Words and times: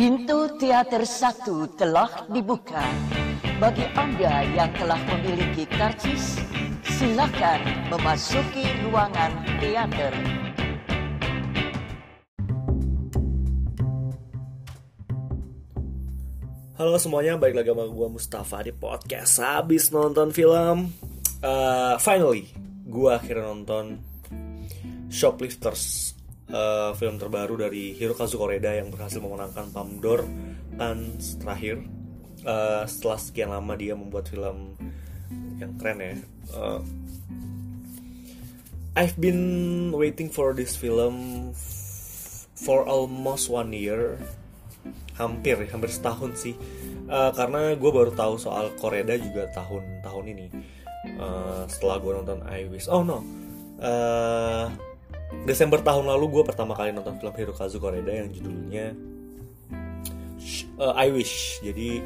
Pintu 0.00 0.48
teater 0.56 1.04
satu 1.04 1.68
telah 1.76 2.24
dibuka. 2.32 2.80
Bagi 3.60 3.84
Anda 3.92 4.48
yang 4.48 4.72
telah 4.72 4.96
memiliki 4.96 5.68
karcis, 5.68 6.40
silakan 6.88 7.60
memasuki 7.92 8.64
ruangan 8.80 9.28
teater. 9.60 10.08
Halo 16.80 16.96
semuanya, 16.96 17.36
balik 17.36 17.60
lagi 17.60 17.68
sama 17.68 17.84
gue 17.84 18.08
Mustafa 18.08 18.64
di 18.64 18.72
podcast 18.72 19.36
Habis 19.36 19.92
nonton 19.92 20.32
film 20.32 20.96
uh, 21.44 22.00
Finally, 22.00 22.48
gue 22.88 23.10
akhirnya 23.12 23.52
nonton 23.52 24.00
Shoplifters 25.12 26.16
uh, 26.50 26.90
Film 26.98 27.16
terbaru 27.16 27.56
dari 27.56 27.94
Hirokazu 27.96 28.36
Koreda 28.36 28.74
yang 28.74 28.90
berhasil 28.90 29.22
memenangkan 29.22 29.70
Palme 29.70 29.98
d'Or 30.02 30.26
kan 30.76 31.18
terakhir 31.42 31.82
uh, 32.46 32.84
Setelah 32.88 33.18
sekian 33.20 33.50
lama 33.52 33.74
dia 33.76 33.94
membuat 33.94 34.30
film 34.30 34.74
yang 35.60 35.76
keren 35.76 35.98
ya. 36.00 36.12
Uh, 36.56 36.80
I've 38.96 39.14
been 39.20 39.92
waiting 39.94 40.32
for 40.32 40.50
this 40.56 40.74
film 40.74 41.50
for 42.58 42.82
almost 42.88 43.46
one 43.52 43.70
year. 43.70 44.18
Hampir 45.20 45.68
hampir 45.68 45.92
setahun 45.92 46.32
sih. 46.40 46.56
Uh, 47.06 47.30
karena 47.36 47.76
gue 47.76 47.90
baru 47.92 48.10
tahu 48.16 48.40
soal 48.40 48.72
Koreda 48.80 49.20
juga 49.20 49.46
tahun 49.52 50.00
tahun 50.00 50.24
ini. 50.32 50.46
Uh, 51.20 51.64
setelah 51.68 52.00
gue 52.00 52.12
nonton 52.12 52.40
I 52.48 52.66
Wish 52.66 52.88
oh 52.88 53.04
no. 53.04 53.20
Uh, 53.80 54.68
Desember 55.46 55.78
tahun 55.80 56.10
lalu 56.10 56.40
gue 56.40 56.44
pertama 56.46 56.74
kali 56.74 56.90
nonton 56.90 57.16
film 57.18 57.34
Hirokazu 57.34 57.78
Koreda 57.78 58.10
yang 58.10 58.28
judulnya 58.34 58.92
uh, 60.78 60.94
I 60.98 61.08
Wish. 61.14 61.62
Jadi 61.62 62.02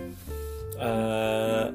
uh, 0.79 1.67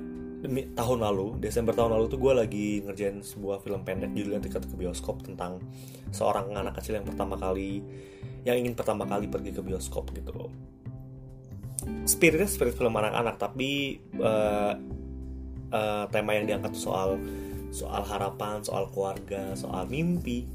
tahun 0.78 1.00
lalu 1.04 1.42
Desember 1.44 1.76
tahun 1.76 2.00
lalu 2.00 2.06
tuh 2.08 2.20
gue 2.22 2.34
lagi 2.38 2.68
ngerjain 2.86 3.20
sebuah 3.20 3.60
film 3.60 3.84
pendek 3.84 4.16
judulnya 4.16 4.40
Tiket 4.40 4.72
ke 4.72 4.76
Bioskop 4.80 5.26
tentang 5.26 5.60
seorang 6.16 6.56
anak 6.56 6.80
kecil 6.80 7.02
yang 7.02 7.08
pertama 7.08 7.36
kali 7.36 7.84
yang 8.48 8.56
ingin 8.56 8.76
pertama 8.76 9.04
kali 9.04 9.28
pergi 9.28 9.52
ke 9.52 9.60
bioskop 9.60 10.16
gitu 10.16 10.48
spiritnya 12.08 12.48
spirit 12.48 12.76
film 12.76 12.96
anak-anak 12.96 13.36
tapi 13.40 14.00
uh, 14.20 14.74
uh, 15.72 16.06
tema 16.12 16.36
yang 16.36 16.46
diangkat 16.48 16.74
soal 16.76 17.20
soal 17.70 18.02
harapan 18.08 18.64
soal 18.64 18.90
keluarga 18.90 19.54
soal 19.54 19.86
mimpi 19.86 20.48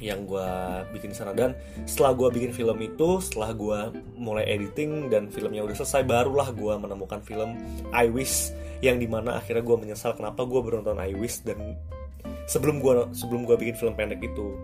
yang 0.00 0.24
gue 0.24 0.48
bikin 0.96 1.12
sana 1.12 1.36
dan 1.36 1.52
setelah 1.84 2.16
gue 2.16 2.28
bikin 2.40 2.52
film 2.56 2.80
itu 2.80 3.20
setelah 3.20 3.52
gue 3.52 3.78
mulai 4.16 4.48
editing 4.48 5.12
dan 5.12 5.28
filmnya 5.28 5.60
udah 5.60 5.76
selesai 5.76 6.08
barulah 6.08 6.48
gue 6.56 6.74
menemukan 6.80 7.20
film 7.20 7.60
I 7.92 8.08
Wish 8.08 8.56
yang 8.80 8.96
di 8.96 9.04
mana 9.04 9.36
akhirnya 9.36 9.60
gue 9.60 9.76
menyesal 9.76 10.16
kenapa 10.16 10.48
gue 10.48 10.60
nonton 10.64 10.96
I 10.96 11.12
Wish 11.12 11.44
dan 11.44 11.76
sebelum 12.48 12.80
gue 12.80 13.12
sebelum 13.12 13.44
gue 13.44 13.56
bikin 13.60 13.76
film 13.76 13.94
pendek 13.94 14.24
itu. 14.24 14.56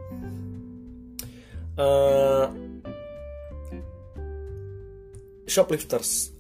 Uh, 1.77 2.49
shoplifters. 5.45 6.33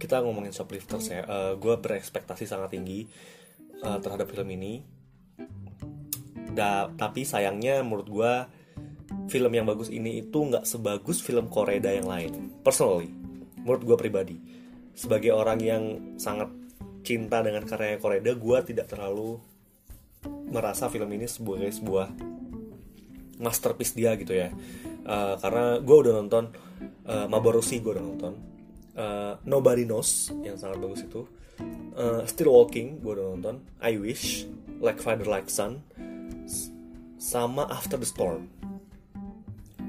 Kita 0.00 0.24
ngomongin 0.24 0.56
shoplifters 0.56 1.12
ya. 1.12 1.22
Uh, 1.28 1.52
gue 1.60 1.76
berekspektasi 1.76 2.48
sangat 2.48 2.72
tinggi 2.72 3.04
uh, 3.84 4.00
terhadap 4.00 4.32
film 4.32 4.48
ini 4.56 4.93
da, 6.54 6.88
tapi 6.94 7.26
sayangnya 7.26 7.82
menurut 7.82 8.08
gue 8.08 8.32
film 9.28 9.52
yang 9.52 9.66
bagus 9.66 9.90
ini 9.90 10.22
itu 10.24 10.38
nggak 10.38 10.64
sebagus 10.64 11.20
film 11.20 11.50
Koreda 11.50 11.90
yang 11.92 12.08
lain. 12.08 12.54
Personally 12.64 13.10
menurut 13.64 13.82
gue 13.82 13.96
pribadi. 13.96 14.36
Sebagai 14.94 15.34
orang 15.34 15.58
yang 15.58 15.82
sangat 16.20 16.52
cinta 17.02 17.42
dengan 17.42 17.64
karya 17.66 17.98
Koreda 17.98 18.32
gue 18.36 18.58
tidak 18.64 18.86
terlalu 18.92 19.40
merasa 20.48 20.88
film 20.88 21.10
ini 21.12 21.28
sebagai 21.28 21.68
sebuah 21.72 22.12
masterpiece 23.40 23.96
dia 23.96 24.14
gitu 24.14 24.36
ya. 24.36 24.52
Uh, 25.04 25.36
karena 25.36 25.82
gue 25.84 25.96
udah 25.96 26.12
nonton 26.16 26.48
uh, 27.04 27.26
Mabarosi 27.28 27.80
gue 27.80 27.92
udah 27.96 28.04
nonton. 28.04 28.34
Uh, 28.94 29.34
Nobody 29.42 29.82
Knows 29.82 30.30
yang 30.46 30.54
sangat 30.54 30.78
bagus 30.78 31.02
itu. 31.02 31.26
Uh, 31.94 32.22
Still 32.28 32.54
Walking 32.54 33.02
gue 33.02 33.12
udah 33.18 33.34
nonton. 33.34 33.64
I 33.82 33.98
Wish 33.98 34.46
Like 34.78 35.02
Father 35.02 35.26
Like 35.26 35.50
Son 35.50 35.82
sama 37.18 37.68
After 37.70 37.96
the 37.96 38.08
Storm. 38.08 38.50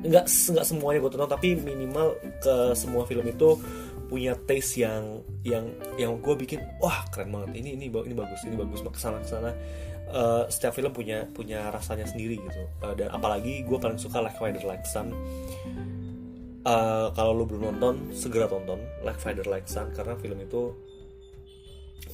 Nggak 0.05 0.29
nggak 0.29 0.65
semuanya 0.65 0.99
gue 1.01 1.11
tonton 1.11 1.31
tapi 1.31 1.57
minimal 1.57 2.13
ke 2.39 2.77
semua 2.77 3.03
film 3.09 3.25
itu 3.25 3.57
punya 4.05 4.37
taste 4.45 4.77
yang 4.77 5.25
yang 5.41 5.65
yang 5.97 6.21
gue 6.21 6.35
bikin 6.37 6.61
wah 6.77 7.05
keren 7.09 7.33
banget. 7.33 7.57
Ini 7.57 7.69
ini 7.79 7.85
ini 7.89 8.15
bagus 8.15 8.41
ini 8.45 8.55
bagus. 8.55 8.85
Ke 8.85 8.99
sana 9.01 9.17
ke 9.19 9.27
sana 9.27 9.51
uh, 10.13 10.45
setiap 10.47 10.77
film 10.77 10.93
punya 10.93 11.25
punya 11.33 11.73
rasanya 11.73 12.05
sendiri 12.05 12.37
gitu. 12.37 12.61
Uh, 12.85 12.93
dan 12.93 13.09
apalagi 13.09 13.65
gue 13.65 13.77
paling 13.81 13.97
suka 13.97 14.21
Like 14.21 14.37
Father 14.37 14.61
Like 14.61 14.85
Son 14.85 15.09
uh, 16.65 17.07
kalau 17.13 17.31
lo 17.33 17.43
belum 17.47 17.77
nonton 17.77 18.11
segera 18.11 18.49
tonton 18.49 18.81
Like 19.05 19.21
Father 19.21 19.45
Like 19.45 19.69
Son 19.69 19.93
karena 19.93 20.17
film 20.19 20.41
itu 20.41 20.73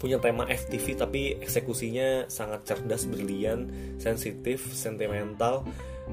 punya 0.02 0.18
tema 0.18 0.50
FTV 0.50 0.98
tapi 0.98 1.38
eksekusinya 1.38 2.26
sangat 2.26 2.66
cerdas, 2.66 3.06
brilian, 3.06 3.70
sensitif, 4.02 4.74
sentimental, 4.74 5.62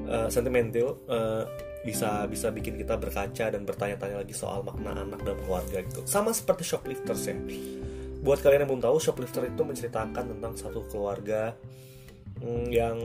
uh, 0.05 0.29
sentimental, 0.29 1.01
uh, 1.09 1.49
bisa 1.81 2.27
bisa 2.29 2.51
bikin 2.53 2.75
kita 2.77 2.99
berkaca 2.99 3.49
dan 3.49 3.65
bertanya-tanya 3.65 4.21
lagi 4.21 4.35
soal 4.35 4.61
makna 4.61 4.93
anak 4.93 5.25
dan 5.25 5.39
keluarga 5.41 5.81
gitu. 5.81 6.05
Sama 6.05 6.35
seperti 6.35 6.67
Shoplifters 6.67 7.23
ya. 7.25 7.35
Buat 8.19 8.43
kalian 8.43 8.67
yang 8.67 8.69
belum 8.75 8.83
tahu, 8.83 8.99
Shoplifter 8.99 9.47
itu 9.47 9.63
menceritakan 9.63 10.37
tentang 10.37 10.53
satu 10.59 10.83
keluarga 10.91 11.55
mm, 12.43 12.67
yang 12.69 12.97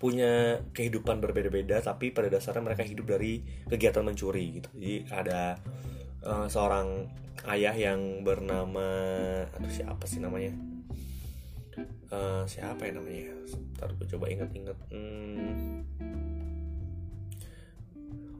punya 0.00 0.64
kehidupan 0.72 1.20
berbeda-beda 1.20 1.84
tapi 1.84 2.08
pada 2.08 2.32
dasarnya 2.32 2.64
mereka 2.64 2.80
hidup 2.88 3.04
dari 3.04 3.44
kegiatan 3.68 4.00
mencuri 4.00 4.58
gitu. 4.58 4.68
Jadi 4.72 4.96
ada 5.12 5.60
uh, 6.24 6.46
seorang 6.48 7.08
ayah 7.48 7.72
yang 7.72 8.20
bernama 8.20 8.88
aduh 9.56 9.72
siapa 9.72 10.04
sih 10.04 10.20
namanya? 10.20 10.52
Uh, 12.10 12.42
siapa 12.50 12.90
ya 12.90 12.92
namanya? 12.98 13.32
Ntar 13.78 13.94
gue 13.96 14.06
coba 14.16 14.26
ingat-ingat 14.28 14.78
hmm. 14.90 15.86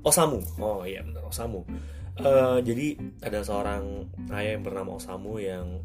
Osamu. 0.01 0.41
Oh 0.59 0.83
iya 0.85 1.05
benar 1.05 1.25
Osamu. 1.29 1.65
Uh, 2.21 2.61
jadi 2.61 3.01
ada 3.25 3.41
seorang 3.41 4.11
ayah 4.35 4.59
yang 4.59 4.65
bernama 4.67 5.01
Osamu 5.01 5.41
yang 5.41 5.81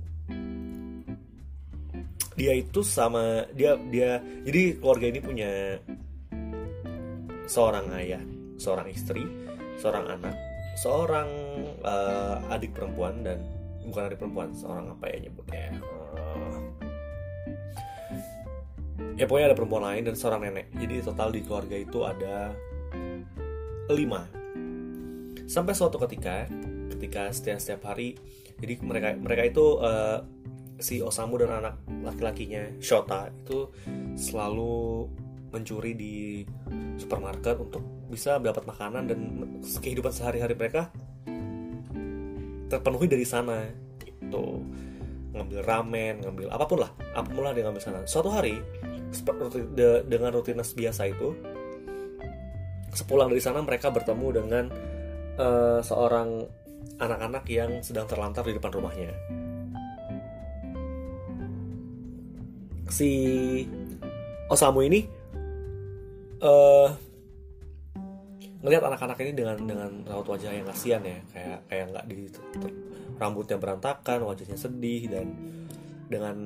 dia 2.35 2.51
itu 2.51 2.83
sama 2.83 3.47
dia 3.55 3.79
dia 3.87 4.19
jadi 4.43 4.75
keluarga 4.75 5.07
ini 5.07 5.19
punya 5.23 5.51
seorang 7.47 7.87
ayah 7.95 8.19
seorang 8.59 8.91
istri 8.91 9.23
seorang 9.79 10.19
anak 10.19 10.35
seorang 10.75 11.29
uh, 11.81 12.53
adik 12.53 12.75
perempuan 12.75 13.23
dan 13.23 13.39
bukan 13.87 14.11
adik 14.11 14.19
perempuan 14.19 14.51
seorang 14.51 14.91
apa 14.91 15.05
ya 15.07 15.17
nyebutnya 15.23 15.79
uh, 15.79 16.59
ya 19.15 19.23
pokoknya 19.27 19.51
ada 19.51 19.57
perempuan 19.57 19.83
lain 19.83 20.03
dan 20.11 20.15
seorang 20.15 20.41
nenek. 20.47 20.67
Jadi 20.75 20.95
total 21.03 21.29
di 21.31 21.41
keluarga 21.43 21.75
itu 21.75 21.99
ada 22.03 22.51
lima. 23.91 24.27
Sampai 25.45 25.73
suatu 25.77 26.01
ketika 26.01 26.47
ketika 26.95 27.31
setiap 27.31 27.59
setiap 27.59 27.81
hari 27.91 28.15
jadi 28.59 28.79
mereka 28.81 29.15
mereka 29.19 29.43
itu 29.45 29.65
uh, 29.79 30.23
si 30.79 30.99
Osamu 30.99 31.39
dan 31.39 31.63
anak 31.63 31.75
laki-lakinya 32.03 32.75
Shota 32.83 33.31
itu 33.31 33.71
selalu 34.15 35.07
mencuri 35.55 35.95
di 35.95 36.43
supermarket 36.99 37.55
untuk 37.55 37.79
bisa 38.11 38.35
mendapat 38.35 38.67
makanan 38.67 39.03
dan 39.07 39.19
kehidupan 39.79 40.11
sehari-hari 40.11 40.51
mereka 40.51 40.91
terpenuhi 42.67 43.07
dari 43.07 43.23
sana 43.23 43.63
itu 44.03 44.45
ngambil 45.35 45.59
ramen 45.67 46.23
ngambil 46.23 46.47
apa 46.51 46.65
pun 46.67 46.79
lah 46.83 46.91
apa 47.15 47.27
pun 47.31 47.43
lah 47.43 47.55
ngambil 47.55 47.79
sana. 47.79 48.03
Suatu 48.03 48.27
hari 48.31 48.59
dengan 50.07 50.35
rutinitas 50.35 50.75
biasa 50.75 51.07
itu 51.07 51.31
sepulang 52.91 53.31
dari 53.31 53.43
sana 53.43 53.63
mereka 53.63 53.91
bertemu 53.91 54.27
dengan 54.31 54.65
uh, 55.39 55.79
seorang 55.83 56.47
anak-anak 56.99 57.43
yang 57.51 57.83
sedang 57.83 58.07
terlantar 58.07 58.47
di 58.47 58.55
depan 58.55 58.71
rumahnya. 58.71 59.11
Si 62.87 63.11
Osamu 64.47 64.85
ini 64.85 65.03
uh, 66.41 66.89
ngelihat 68.65 68.83
anak-anak 68.89 69.17
ini 69.21 69.31
dengan 69.37 69.57
dengan 69.61 69.91
raut 70.09 70.25
wajah 70.25 70.49
yang 70.49 70.65
kasihan 70.65 71.01
ya 71.05 71.21
kayak 71.29 71.59
kayak 71.69 71.85
nggak 71.93 72.05
di 72.09 72.17
rambutnya 73.21 73.61
berantakan 73.61 74.25
wajahnya 74.25 74.57
sedih 74.57 75.05
dan 75.07 75.27
dengan 76.09 76.37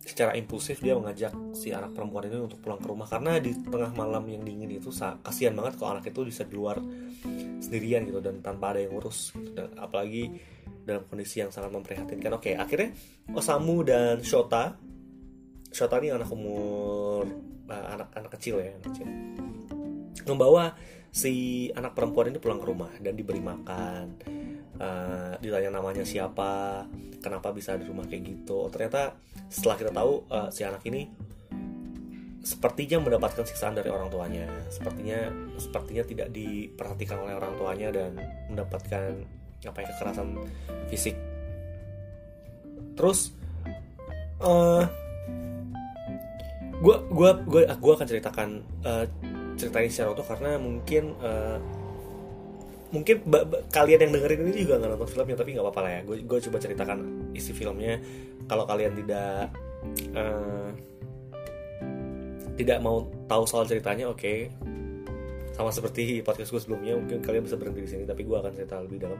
secara 0.00 0.32
impulsif 0.40 0.80
dia 0.80 0.96
mengajak 0.96 1.36
si 1.52 1.68
anak 1.68 1.92
perempuan 1.92 2.24
ini 2.32 2.40
untuk 2.40 2.64
pulang 2.64 2.80
ke 2.80 2.88
rumah. 2.88 3.04
Karena 3.04 3.36
di 3.36 3.52
tengah 3.52 3.92
malam 3.92 4.24
yang 4.24 4.40
dingin 4.40 4.72
itu 4.72 4.88
kasihan 5.20 5.52
banget 5.52 5.76
kalau 5.76 6.00
anak 6.00 6.08
itu 6.08 6.24
bisa 6.24 6.48
di 6.48 6.56
luar 6.56 6.80
sendirian 7.60 8.08
gitu 8.08 8.24
dan 8.24 8.40
tanpa 8.40 8.72
ada 8.72 8.80
yang 8.80 8.96
ngurus 8.96 9.36
gitu. 9.36 9.52
dan 9.52 9.68
apalagi 9.76 10.40
dalam 10.88 11.04
kondisi 11.04 11.44
yang 11.44 11.52
sangat 11.52 11.68
memprihatinkan. 11.68 12.40
Oke 12.40 12.56
akhirnya 12.56 12.96
Osamu 13.36 13.84
dan 13.84 14.24
Shota. 14.24 14.80
Shota 15.68 16.00
ini 16.00 16.08
anak 16.08 16.32
umur 16.32 17.28
uh, 17.68 17.86
anak 17.92 18.08
anak 18.16 18.30
kecil 18.40 18.64
ya 18.64 18.72
anak 18.72 18.88
kecil 18.88 19.06
membawa 20.30 20.76
si 21.08 21.66
anak 21.72 21.96
perempuan 21.96 22.30
ini 22.30 22.38
pulang 22.38 22.60
ke 22.60 22.66
rumah 22.68 22.92
dan 23.00 23.16
diberi 23.16 23.40
makan. 23.40 24.04
Uh, 24.78 25.34
ditanya 25.42 25.74
namanya 25.74 26.06
siapa 26.06 26.86
kenapa 27.18 27.50
bisa 27.50 27.74
di 27.74 27.84
rumah 27.88 28.06
kayak 28.06 28.22
gitu. 28.24 28.68
Oh, 28.68 28.70
ternyata 28.70 29.18
setelah 29.50 29.76
kita 29.76 29.90
tahu 29.90 30.22
uh, 30.30 30.48
si 30.54 30.62
anak 30.62 30.86
ini 30.86 31.10
sepertinya 32.38 33.02
mendapatkan 33.02 33.44
siksaan 33.44 33.74
dari 33.74 33.90
orang 33.90 34.08
tuanya. 34.08 34.46
Sepertinya 34.70 35.28
sepertinya 35.58 36.04
tidak 36.06 36.28
diperhatikan 36.30 37.18
oleh 37.18 37.34
orang 37.34 37.58
tuanya 37.58 37.88
dan 37.90 38.16
mendapatkan 38.48 39.26
apa 39.66 39.78
ya 39.82 39.88
kekerasan 39.90 40.28
fisik. 40.86 41.18
Terus 42.94 43.34
uh, 44.38 44.86
gue 46.78 46.96
gue 47.10 47.30
gue 47.50 47.62
gue 47.66 47.92
akan 47.92 48.06
ceritakan 48.06 48.48
uh, 48.86 49.04
cerita 49.58 49.82
ini 49.82 49.90
secara 49.90 50.14
utuh 50.14 50.26
karena 50.26 50.56
mungkin 50.56 51.18
uh, 51.18 51.58
mungkin 52.88 53.20
kalian 53.68 54.08
yang 54.08 54.12
dengerin 54.16 54.48
ini 54.48 54.64
juga 54.64 54.80
nggak 54.80 54.90
nonton 54.96 55.10
filmnya 55.12 55.36
tapi 55.36 55.50
nggak 55.52 55.64
apa-apa 55.66 55.80
lah 55.84 55.90
ya. 55.92 56.00
Gue 56.06 56.16
gue 56.24 56.38
coba 56.48 56.56
ceritakan 56.62 56.98
isi 57.36 57.52
filmnya. 57.52 58.00
Kalau 58.48 58.64
kalian 58.64 58.96
tidak 58.96 59.52
uh, 60.16 60.70
tidak 62.56 62.78
mau 62.80 63.04
tahu 63.28 63.44
soal 63.44 63.66
ceritanya 63.68 64.08
oke. 64.08 64.22
Okay. 64.22 64.38
sama 65.58 65.74
seperti 65.74 66.22
podcast 66.22 66.54
gue 66.54 66.62
sebelumnya 66.62 66.94
mungkin 66.94 67.18
kalian 67.18 67.42
bisa 67.42 67.58
berhenti 67.58 67.82
di 67.82 67.90
sini 67.90 68.06
tapi 68.06 68.22
gue 68.22 68.36
akan 68.38 68.54
cerita 68.54 68.78
lebih 68.78 69.02
dalam. 69.02 69.18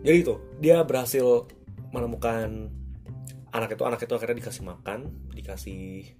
Jadi 0.00 0.16
itu 0.24 0.34
dia 0.56 0.80
berhasil 0.88 1.44
menemukan 1.92 2.72
anak 3.52 3.76
itu 3.76 3.84
anak 3.84 4.00
itu 4.00 4.12
akhirnya 4.16 4.40
dikasih 4.40 4.64
makan 4.64 5.12
dikasih 5.36 6.16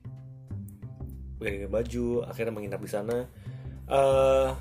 ganti 1.43 1.69
baju 1.69 2.07
akhirnya 2.25 2.55
menginap 2.55 2.81
di 2.81 2.91
sana. 2.91 3.27
Uh, 3.91 4.55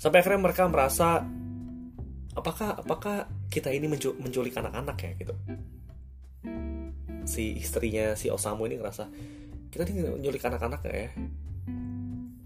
sampai 0.00 0.24
akhirnya 0.24 0.40
mereka 0.40 0.64
merasa 0.70 1.20
apakah 2.32 2.80
apakah 2.80 3.28
kita 3.52 3.68
ini 3.68 3.90
menculik 3.90 4.56
anak-anak 4.56 4.96
ya 4.96 5.10
gitu. 5.18 5.34
Si 7.28 7.60
istrinya 7.60 8.16
si 8.16 8.32
Osamu 8.32 8.64
ini 8.64 8.80
ngerasa 8.80 9.04
kita 9.68 9.84
ini 9.90 10.08
menculik 10.08 10.40
anak-anak 10.40 10.80
ya. 10.88 11.12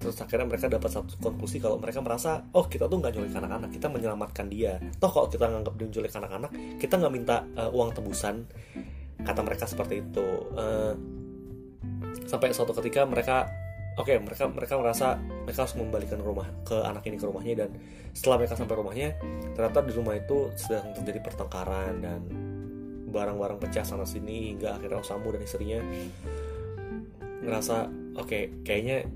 Terus 0.03 0.21
akhirnya 0.21 0.45
mereka 0.45 0.69
dapat 0.69 0.91
satu 0.93 1.17
konklusi 1.17 1.57
kalau 1.63 1.81
mereka 1.81 2.05
merasa 2.05 2.45
oh 2.53 2.69
kita 2.69 2.85
tuh 2.91 3.01
nggak 3.01 3.13
nyulik 3.17 3.33
anak-anak 3.33 3.71
kita 3.73 3.87
menyelamatkan 3.89 4.47
dia. 4.51 4.77
Toh 5.01 5.09
kalau 5.09 5.31
kita 5.31 5.49
nganggap 5.49 5.73
dia 5.79 5.87
menculik 5.89 6.13
anak-anak 6.13 6.51
kita 6.77 6.95
nggak 7.01 7.13
minta 7.15 7.37
uh, 7.57 7.71
uang 7.73 7.95
tebusan 7.97 8.45
kata 9.25 9.41
mereka 9.41 9.65
seperti 9.65 10.05
itu. 10.05 10.27
Uh, 10.53 10.93
sampai 12.25 12.55
suatu 12.55 12.73
ketika 12.79 13.05
mereka 13.05 13.51
oke 13.95 14.11
okay, 14.11 14.17
mereka 14.19 14.51
mereka 14.51 14.75
merasa 14.79 15.19
mereka 15.19 15.67
harus 15.67 15.77
membalikan 15.79 16.19
rumah 16.19 16.47
ke 16.67 16.75
anak 16.75 17.07
ini 17.07 17.17
ke 17.19 17.27
rumahnya 17.27 17.67
dan 17.67 17.71
setelah 18.15 18.43
mereka 18.43 18.55
sampai 18.59 18.75
rumahnya 18.79 19.09
ternyata 19.55 19.79
di 19.87 19.93
rumah 19.95 20.15
itu 20.19 20.51
sedang 20.59 20.95
terjadi 20.95 21.21
pertengkaran 21.23 22.03
dan 22.03 22.21
barang-barang 23.15 23.59
pecah 23.63 23.87
sana 23.87 24.03
sini 24.03 24.55
hingga 24.55 24.75
akhirnya 24.75 24.99
Osamu 24.99 25.31
dan 25.31 25.43
istrinya 25.47 25.79
ngerasa 27.47 27.87
oke 28.19 28.27
okay, 28.27 28.43
kayaknya 28.67 29.07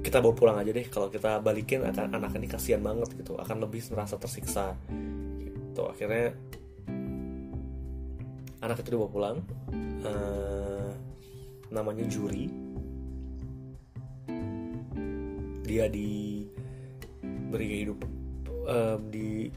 kita 0.00 0.24
bawa 0.24 0.32
pulang 0.32 0.56
aja 0.56 0.72
deh 0.72 0.86
kalau 0.88 1.12
kita 1.12 1.42
balikin 1.44 1.84
akan 1.84 2.16
anak 2.16 2.32
ini 2.38 2.48
kasihan 2.48 2.80
banget 2.80 3.12
gitu 3.18 3.36
akan 3.36 3.66
lebih 3.68 3.84
merasa 3.92 4.16
tersiksa 4.16 4.72
gitu. 5.42 5.82
Akhirnya 5.84 6.32
anak 8.64 8.80
itu 8.80 8.88
dibawa 8.94 9.10
pulang 9.10 9.36
uh, 10.06 10.90
namanya 11.72 12.04
Juri. 12.08 12.48
Dia 15.68 15.84
diberi 15.88 17.68
hidup 17.84 18.00
um, 18.68 19.00
di 19.12 19.52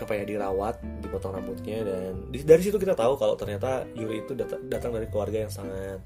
apa 0.00 0.12
ya 0.16 0.24
dirawat 0.26 0.80
dipotong 1.04 1.36
rambutnya 1.36 1.86
dan 1.86 2.26
di, 2.32 2.42
dari 2.42 2.58
situ 2.64 2.80
kita 2.80 2.96
tahu 2.96 3.14
kalau 3.20 3.36
ternyata 3.36 3.86
Yuri 3.94 4.24
itu 4.24 4.32
dat 4.34 4.50
datang 4.66 4.96
dari 4.96 5.06
keluarga 5.06 5.46
yang 5.46 5.52
sangat 5.52 6.00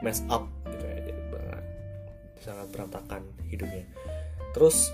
mess 0.00 0.22
up 0.30 0.46
gitu 0.70 0.84
ya. 0.86 0.98
Jadi 1.02 1.22
sangat 2.42 2.66
berantakan 2.74 3.22
hidupnya. 3.46 3.86
Terus 4.52 4.90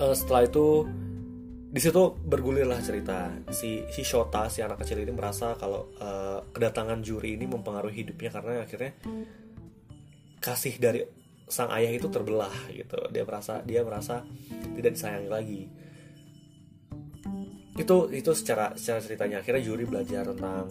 uh, 0.00 0.16
setelah 0.16 0.48
itu 0.48 0.88
di 1.72 1.80
situ 1.80 2.12
bergulirlah 2.20 2.84
cerita. 2.84 3.32
Si 3.48 3.88
si 3.88 4.04
Shota 4.04 4.44
si 4.52 4.60
anak 4.60 4.84
kecil 4.84 5.00
ini 5.00 5.12
merasa 5.16 5.56
kalau 5.56 5.88
uh, 5.96 6.44
kedatangan 6.52 7.00
Juri 7.00 7.40
ini 7.40 7.48
mempengaruhi 7.48 8.04
hidupnya 8.04 8.28
karena 8.28 8.60
akhirnya 8.60 8.92
kasih 10.36 10.76
dari 10.76 11.00
sang 11.48 11.72
ayah 11.72 11.96
itu 11.96 12.12
terbelah 12.12 12.52
gitu. 12.68 13.08
Dia 13.08 13.24
merasa 13.24 13.64
dia 13.64 13.80
merasa 13.80 14.20
tidak 14.76 15.00
disayangi 15.00 15.30
lagi. 15.32 15.62
Itu 17.80 18.12
itu 18.12 18.30
secara 18.36 18.76
secara 18.76 19.00
ceritanya. 19.00 19.40
Akhirnya 19.40 19.64
Juri 19.64 19.88
belajar 19.88 20.28
tentang 20.28 20.68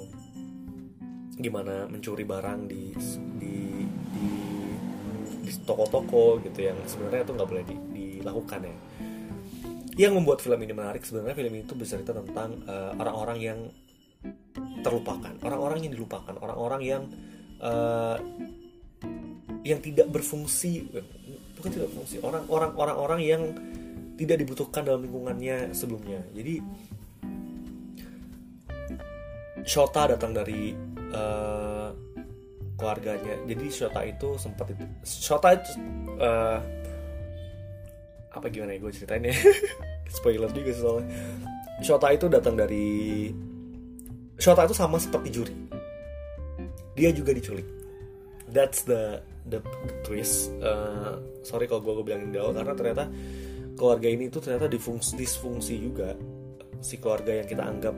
gimana 1.41 1.89
mencuri 1.89 2.29
barang 2.29 2.69
di 2.69 2.93
di 3.41 3.57
di 4.13 4.29
toko-toko 5.65 6.37
gitu 6.45 6.61
yang 6.61 6.77
sebenarnya 6.85 7.25
itu 7.25 7.33
nggak 7.33 7.49
boleh 7.49 7.65
di, 7.65 7.75
dilakukan 7.89 8.61
ya 8.69 8.90
yang 9.99 10.15
membuat 10.15 10.39
film 10.39 10.59
ini 10.63 10.71
menarik 10.71 11.03
sebenarnya 11.03 11.35
film 11.35 11.53
itu 11.55 11.73
bercerita 11.75 12.15
tentang 12.15 12.63
uh, 12.67 12.95
orang-orang 12.95 13.37
yang 13.39 13.59
terlupakan 14.81 15.33
orang-orang 15.41 15.87
yang 15.87 15.91
dilupakan 15.93 16.33
orang-orang 16.39 16.81
yang 16.85 17.03
uh, 17.59 18.17
yang 19.61 19.79
tidak 19.83 20.07
berfungsi 20.09 20.89
bukan 21.57 21.69
tidak 21.69 21.87
berfungsi 21.93 22.17
orang-orang 22.23 22.71
orang-orang 22.77 23.19
yang 23.21 23.41
tidak 24.21 24.37
dibutuhkan 24.45 24.85
dalam 24.85 25.01
lingkungannya 25.01 25.73
sebelumnya. 25.73 26.21
Jadi 26.29 26.61
Shota 29.61 30.09
datang 30.13 30.33
dari 30.33 30.73
uh, 31.13 31.89
keluarganya. 32.77 33.41
Jadi 33.45 33.65
Shota 33.69 34.01
itu 34.05 34.37
sempat 34.37 34.73
itu 34.73 34.85
Shota 35.05 35.57
itu 35.57 35.69
uh, 36.21 36.61
apa 38.31 38.47
gimana 38.47 38.75
ya 38.75 38.79
gue 38.79 38.91
ceritain 38.91 39.23
ya. 39.27 39.35
Spoiler 40.15 40.51
juga 40.51 40.71
soalnya. 40.75 41.07
Shota 41.81 42.07
itu 42.13 42.25
datang 42.27 42.55
dari 42.55 43.29
Shota 44.37 44.65
itu 44.65 44.75
sama 44.75 44.97
seperti 44.97 45.29
Juri. 45.31 45.55
Dia 46.95 47.11
juga 47.11 47.31
diculik. 47.35 47.67
That's 48.51 48.83
the 48.87 49.23
the, 49.47 49.59
the 49.63 49.93
twist. 50.03 50.51
Uh, 50.59 51.19
sorry 51.43 51.67
kalau 51.67 51.83
gue, 51.83 51.93
gue 52.01 52.05
bilangin 52.11 52.31
di 52.31 52.39
karena 52.39 52.73
ternyata 52.75 53.05
keluarga 53.75 54.07
ini 54.07 54.27
tuh 54.27 54.43
ternyata 54.43 54.67
difungsi 54.71 55.15
disfungsi 55.19 55.75
juga. 55.79 56.15
Si 56.81 56.97
keluarga 56.97 57.35
yang 57.35 57.47
kita 57.47 57.63
anggap 57.63 57.95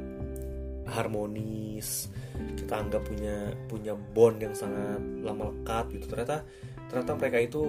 harmonis 0.84 2.12
kita 2.60 2.80
anggap 2.80 3.02
punya 3.08 3.52
punya 3.72 3.94
bond 3.96 4.38
yang 4.42 4.56
sangat 4.56 5.00
lama 5.22 5.52
lekat 5.52 5.86
gitu. 6.00 6.06
Ternyata 6.10 6.38
ternyata 6.90 7.12
mereka 7.18 7.38
itu 7.40 7.62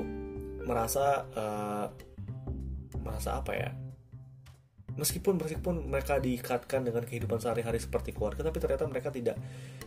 merasa 0.65 1.29
uh, 1.37 1.87
merasa 3.05 3.37
apa 3.39 3.53
ya? 3.53 3.71
Meskipun 4.95 5.43
meskipun 5.43 5.91
mereka 5.91 6.23
diikatkan 6.23 6.87
dengan 6.87 7.03
kehidupan 7.03 7.43
sehari-hari 7.43 7.83
seperti 7.83 8.15
keluarga 8.15 8.47
tapi 8.47 8.63
ternyata 8.63 8.87
mereka 8.87 9.11
tidak 9.11 9.35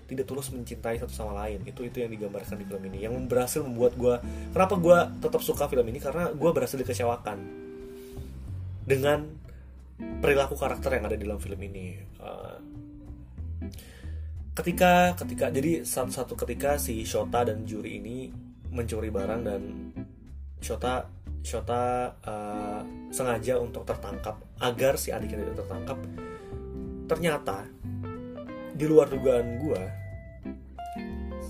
tidak 0.03 0.27
tulus 0.27 0.51
mencintai 0.51 0.99
satu 0.99 1.13
sama 1.15 1.33
lain. 1.45 1.63
Itu 1.63 1.81
itu 1.87 2.03
yang 2.03 2.11
digambarkan 2.11 2.59
di 2.59 2.65
film 2.67 2.83
ini. 2.91 3.07
Yang 3.07 3.25
berhasil 3.25 3.63
membuat 3.63 3.95
gue 3.95 4.15
kenapa 4.51 4.75
gue 4.75 4.97
tetap 5.23 5.41
suka 5.41 5.65
film 5.71 5.85
ini? 5.87 5.99
Karena 6.03 6.29
gue 6.29 6.49
berhasil 6.51 6.75
dikecewakan 6.75 7.39
dengan 8.83 9.27
perilaku 9.97 10.53
karakter 10.59 10.99
yang 10.99 11.05
ada 11.09 11.15
di 11.15 11.23
dalam 11.25 11.39
film 11.39 11.59
ini. 11.63 11.97
Uh, 12.19 12.57
ketika 14.57 15.13
ketika 15.19 15.53
jadi 15.53 15.85
satu 15.85 16.11
satu 16.11 16.33
ketika 16.33 16.81
si 16.81 17.05
Shota 17.05 17.45
dan 17.45 17.63
Juri 17.63 18.01
ini 18.01 18.27
mencuri 18.73 19.13
barang 19.13 19.41
dan 19.45 19.61
Shota 20.59 21.05
Shota 21.47 22.11
uh, 22.27 22.83
sengaja 23.07 23.55
untuk 23.63 23.87
tertangkap 23.87 24.35
agar 24.59 24.99
si 24.99 25.15
adiknya 25.15 25.47
tidak 25.47 25.63
tertangkap. 25.63 25.97
Ternyata 27.07 27.63
di 28.75 28.83
luar 28.83 29.07
dugaan 29.07 29.55
gue, 29.63 29.81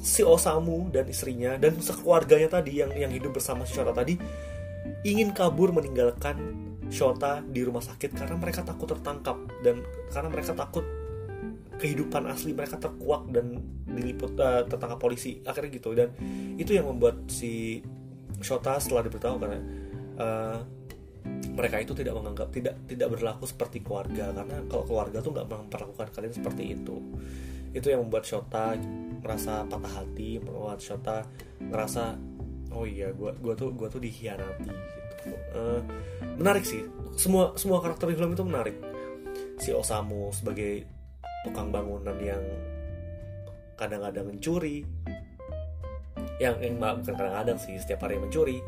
si 0.06 0.22
Osamu 0.22 0.94
dan 0.94 1.10
istrinya 1.10 1.58
dan 1.58 1.82
sekeluarganya 1.82 2.62
tadi 2.62 2.78
yang 2.78 2.94
yang 2.94 3.10
hidup 3.10 3.42
bersama 3.42 3.66
si 3.66 3.74
Shota 3.74 3.92
tadi 3.92 4.16
ingin 5.02 5.34
kabur 5.34 5.74
meninggalkan 5.74 6.38
Shota 6.88 7.44
di 7.44 7.66
rumah 7.66 7.84
sakit 7.84 8.16
karena 8.16 8.40
mereka 8.40 8.64
takut 8.64 8.88
tertangkap 8.88 9.36
dan 9.66 9.84
karena 10.14 10.30
mereka 10.32 10.56
takut 10.56 10.86
kehidupan 11.78 12.26
asli 12.32 12.56
mereka 12.56 12.80
terkuak 12.80 13.28
dan 13.30 13.60
diliput 13.86 14.34
uh, 14.40 14.64
tertangkap 14.66 14.98
polisi 15.02 15.44
akhirnya 15.44 15.72
gitu 15.74 15.92
dan 15.94 16.14
itu 16.56 16.72
yang 16.72 16.88
membuat 16.88 17.28
si 17.28 17.84
Shota 18.40 18.78
setelah 18.78 19.06
diberitahu 19.10 19.36
karena 19.42 19.60
uh, 20.18 20.60
mereka 21.28 21.82
itu 21.82 21.94
tidak 21.98 22.14
menganggap 22.18 22.48
tidak 22.54 22.76
tidak 22.86 23.08
berlaku 23.18 23.46
seperti 23.50 23.82
keluarga 23.82 24.32
karena 24.32 24.64
kalau 24.70 24.84
keluarga 24.86 25.18
tuh 25.20 25.32
nggak 25.34 25.48
memperlakukan 25.48 26.08
kalian 26.14 26.34
seperti 26.34 26.64
itu. 26.78 26.96
Itu 27.74 27.88
yang 27.92 28.08
membuat 28.08 28.26
Shota 28.26 28.78
merasa 29.22 29.66
patah 29.68 29.94
hati 30.02 30.40
membuat 30.40 30.80
Shota 30.80 31.26
merasa 31.60 32.16
oh 32.72 32.86
iya 32.86 33.12
gua 33.12 33.34
gua 33.38 33.54
tuh 33.58 33.74
gua 33.74 33.90
tuh 33.90 34.02
dikhianati 34.02 34.70
gitu. 34.70 35.36
Uh, 35.54 35.82
menarik 36.38 36.64
sih. 36.64 36.86
Semua 37.18 37.58
semua 37.58 37.82
karakter 37.82 38.14
di 38.14 38.16
film 38.16 38.38
itu 38.38 38.46
menarik. 38.46 38.78
Si 39.58 39.74
Osamu 39.74 40.30
sebagai 40.30 40.86
tukang 41.42 41.74
bangunan 41.74 42.18
yang 42.22 42.44
kadang-kadang 43.76 44.30
mencuri. 44.30 44.86
Yang 46.38 46.56
yang 46.70 46.76
bukan 46.78 47.18
kadang-kadang 47.18 47.58
sih 47.58 47.82
setiap 47.82 48.06
hari 48.06 48.22
mencuri 48.22 48.62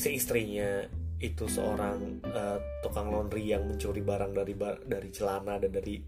si 0.00 0.16
istrinya 0.16 0.80
itu 1.20 1.44
seorang 1.44 2.24
uh, 2.24 2.56
tukang 2.80 3.12
laundry 3.12 3.52
yang 3.52 3.68
mencuri 3.68 4.00
barang 4.00 4.32
dari 4.32 4.56
dari 4.88 5.08
celana 5.12 5.60
dan 5.60 5.68
dari 5.68 6.00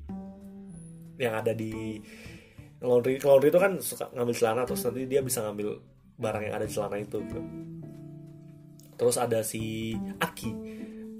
yang 1.20 1.36
ada 1.36 1.52
di 1.52 2.00
laundry 2.80 3.20
laundry 3.20 3.52
itu 3.52 3.60
kan 3.60 3.76
suka 3.84 4.08
ngambil 4.16 4.32
celana 4.32 4.64
terus 4.64 4.88
nanti 4.88 5.04
dia 5.04 5.20
bisa 5.20 5.44
ngambil 5.44 5.76
barang 6.16 6.42
yang 6.48 6.54
ada 6.56 6.64
di 6.64 6.72
celana 6.72 6.96
itu 6.96 7.20
gitu. 7.20 7.40
terus 8.96 9.20
ada 9.20 9.44
si 9.44 9.92
Aki 10.16 10.50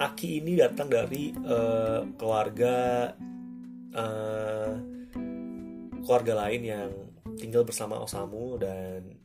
Aki 0.00 0.41
ini 0.41 0.57
datang 0.57 0.88
dari 0.88 1.37
uh, 1.45 2.09
keluarga 2.17 3.12
uh, 3.93 4.73
keluarga 6.00 6.33
lain 6.49 6.62
yang 6.64 6.91
tinggal 7.37 7.69
bersama 7.69 8.00
Osamu 8.00 8.57
dan 8.57 9.22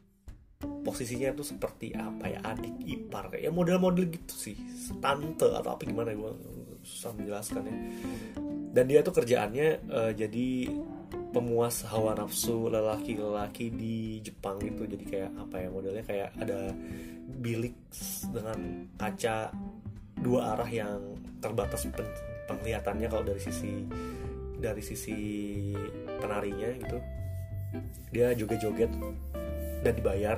posisinya 0.57 1.35
tuh 1.37 1.45
seperti 1.45 1.93
apa 1.93 2.25
ya 2.33 2.39
adik 2.41 2.81
ipar 2.87 3.29
ya 3.37 3.53
model-model 3.53 4.09
gitu 4.09 4.33
sih. 4.33 4.57
Tante 4.97 5.53
atau 5.53 5.77
apa 5.77 5.83
gimana 5.85 6.13
ya 6.13 6.17
gue 6.17 6.33
susah 6.81 7.13
menjelaskan 7.13 7.63
ya. 7.67 7.75
Dan 8.73 8.83
dia 8.89 8.99
tuh 9.01 9.13
kerjaannya 9.13 9.67
uh, 9.89 10.11
jadi 10.13 10.69
pemuas 11.33 11.85
hawa 11.85 12.17
nafsu 12.17 12.71
lelaki-lelaki 12.71 13.69
di 13.69 14.19
Jepang 14.23 14.57
gitu 14.63 14.87
jadi 14.87 15.05
kayak 15.05 15.31
apa 15.37 15.55
ya 15.61 15.69
modelnya 15.69 16.03
kayak 16.03 16.29
ada 16.39 16.73
bilik 17.37 17.75
dengan 18.33 18.89
kaca 18.97 19.51
dua 20.17 20.57
arah 20.57 20.69
yang 20.71 21.19
terbatas 21.37 21.85
penglihatannya 22.49 23.07
kalau 23.11 23.23
dari 23.27 23.41
sisi 23.43 23.85
dari 24.57 24.81
sisi 24.81 25.17
penarinya 26.17 26.69
gitu. 26.81 26.97
Dia 28.09 28.33
joget-joget 28.33 28.89
dan 29.87 29.95
dibayar 29.95 30.37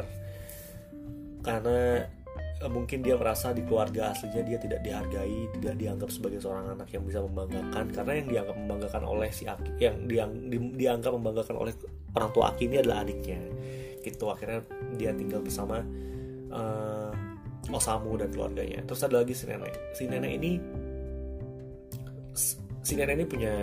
karena 1.41 2.05
eh, 2.61 2.71
mungkin 2.71 3.01
dia 3.01 3.15
merasa 3.17 3.55
di 3.55 3.65
keluarga 3.65 4.13
aslinya 4.13 4.43
dia 4.45 4.57
tidak 4.61 4.79
dihargai, 4.85 5.49
tidak 5.57 5.75
dianggap 5.79 6.09
sebagai 6.13 6.39
seorang 6.43 6.77
anak 6.77 6.89
yang 6.93 7.03
bisa 7.07 7.23
membanggakan 7.23 7.85
karena 7.89 8.11
yang 8.21 8.27
dianggap 8.29 8.55
membanggakan 8.59 9.03
oleh 9.07 9.29
si 9.33 9.43
Aki, 9.49 9.71
yang 9.81 9.95
diang, 10.05 10.31
di, 10.51 10.57
dianggap 10.77 11.11
membanggakan 11.15 11.55
oleh 11.57 11.73
orang 12.13 12.29
tua 12.35 12.53
Aki 12.53 12.63
ini 12.69 12.77
adalah 12.83 13.07
adiknya. 13.07 13.41
Gitu 13.99 14.25
akhirnya 14.29 14.61
dia 14.95 15.11
tinggal 15.15 15.41
bersama 15.43 15.81
uh, 16.53 17.11
Osamu 17.69 18.17
dan 18.17 18.33
keluarganya. 18.33 18.81
Terus 18.87 19.01
ada 19.05 19.21
lagi 19.21 19.33
si 19.35 19.45
nenek. 19.45 19.73
Si 19.93 20.03
nenek 20.09 20.31
ini 20.41 20.51
si 22.81 22.93
nenek 22.97 23.15
ini 23.21 23.25
punya 23.27 23.53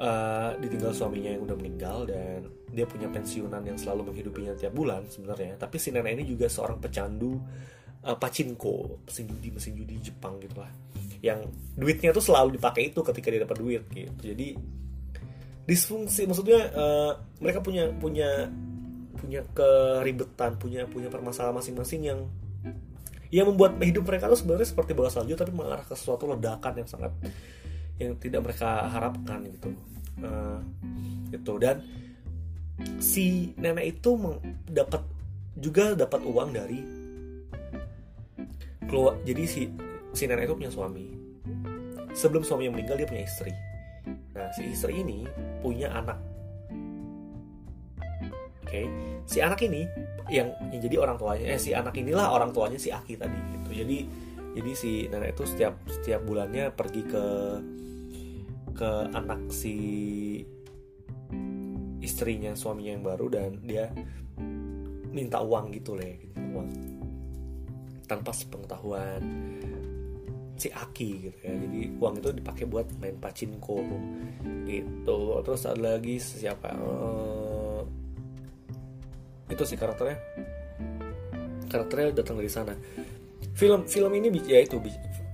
uh, 0.00 0.56
ditinggal 0.56 0.96
suaminya 0.96 1.36
yang 1.36 1.44
udah 1.44 1.56
meninggal 1.60 2.08
dan 2.08 2.48
dia 2.72 2.88
punya 2.88 3.06
pensiunan 3.12 3.60
yang 3.60 3.76
selalu 3.76 4.10
menghidupinya 4.10 4.56
tiap 4.56 4.72
bulan 4.72 5.04
sebenarnya. 5.06 5.60
Tapi 5.60 5.76
si 5.76 5.92
nenek 5.92 6.16
ini 6.16 6.24
juga 6.24 6.48
seorang 6.48 6.80
pecandu 6.80 7.36
uh, 8.02 8.16
pachinko 8.16 9.04
mesin 9.04 9.28
judi 9.28 9.48
mesin 9.52 9.72
judi 9.76 9.94
Jepang 10.00 10.40
gitu 10.40 10.56
lah. 10.58 10.72
Yang 11.20 11.52
duitnya 11.76 12.10
tuh 12.16 12.24
selalu 12.24 12.56
dipakai 12.56 12.88
itu 12.88 13.04
ketika 13.04 13.28
dia 13.28 13.40
dapat 13.44 13.58
duit 13.60 13.84
gitu. 13.92 14.22
Jadi 14.24 14.56
disfungsi 15.68 16.26
maksudnya 16.26 16.72
uh, 16.72 17.12
mereka 17.38 17.60
punya 17.60 17.92
punya 17.94 18.48
punya 19.20 19.44
keribetan 19.52 20.56
punya 20.56 20.88
punya 20.88 21.12
permasalahan 21.12 21.60
masing-masing 21.60 22.00
yang 22.02 22.20
yang 23.30 23.46
membuat 23.46 23.78
hidup 23.78 24.02
mereka 24.02 24.26
tuh 24.26 24.40
sebenarnya 24.40 24.66
seperti 24.66 24.90
bola 24.96 25.12
salju 25.12 25.38
tapi 25.38 25.54
mengarah 25.54 25.86
ke 25.86 25.94
sesuatu 25.94 26.26
ledakan 26.26 26.82
yang 26.82 26.88
sangat 26.90 27.14
yang 28.00 28.16
tidak 28.16 28.40
mereka 28.48 28.88
harapkan 28.88 29.44
gitu. 29.44 29.70
Uh, 30.20 30.58
itu 31.30 31.52
dan 31.60 31.84
si 32.98 33.52
nenek 33.60 34.00
itu 34.00 34.16
dapat 34.66 35.04
juga 35.60 35.92
dapat 35.92 36.20
uang 36.24 36.50
dari 36.56 36.80
keluar 38.88 39.20
jadi 39.22 39.44
si 39.44 39.68
si 40.16 40.24
nenek 40.24 40.48
itu 40.48 40.56
punya 40.56 40.72
suami. 40.72 41.06
Sebelum 42.10 42.42
suaminya 42.42 42.74
meninggal 42.74 42.98
dia 42.98 43.06
punya 43.06 43.22
istri. 43.28 43.52
Nah 44.34 44.48
si 44.56 44.72
istri 44.72 44.98
ini 44.98 45.28
punya 45.60 45.92
anak. 45.92 46.18
Oke 48.64 48.86
okay. 48.86 48.86
si 49.28 49.38
anak 49.44 49.60
ini 49.66 49.84
yang, 50.30 50.50
yang 50.70 50.80
jadi 50.80 50.96
orang 51.02 51.18
tuanya 51.18 51.44
eh 51.54 51.60
si 51.60 51.74
anak 51.74 51.94
inilah 51.98 52.30
orang 52.30 52.54
tuanya 52.54 52.78
si 52.80 52.88
Aki 52.88 53.14
tadi 53.20 53.38
gitu. 53.58 53.70
Jadi 53.84 53.98
jadi 54.50 54.70
si 54.74 55.06
nenek 55.06 55.38
itu 55.38 55.44
setiap 55.46 55.78
setiap 55.86 56.20
bulannya 56.26 56.74
pergi 56.74 57.02
ke 57.06 57.26
ke 58.74 58.90
anak 59.14 59.52
si 59.52 59.76
istrinya 62.00 62.56
suaminya 62.56 62.92
yang 62.96 63.04
baru 63.04 63.26
dan 63.28 63.50
dia 63.62 63.92
minta 65.10 65.42
uang 65.42 65.74
gitu 65.74 65.98
lah 65.98 66.06
gitu, 66.06 66.38
uang. 66.54 66.68
Tanpa 68.06 68.34
sepengetahuan 68.34 69.22
si 70.58 70.68
Aki 70.72 71.10
gitu 71.30 71.38
ya. 71.44 71.52
Jadi 71.54 71.80
uang 72.00 72.14
itu 72.18 72.28
dipakai 72.34 72.64
buat 72.66 72.86
main 72.98 73.14
pachinko 73.20 73.84
gitu. 74.66 75.18
Terus 75.46 75.62
ada 75.68 75.94
lagi 75.94 76.18
siapa? 76.18 76.74
Uh, 76.74 77.82
itu 79.46 79.62
si 79.62 79.78
karakternya. 79.78 80.18
Karakternya 81.70 82.18
datang 82.18 82.40
dari 82.42 82.50
sana 82.50 82.74
film 83.60 83.84
film 83.84 84.12
ini 84.16 84.32
ya 84.48 84.64
itu 84.64 84.80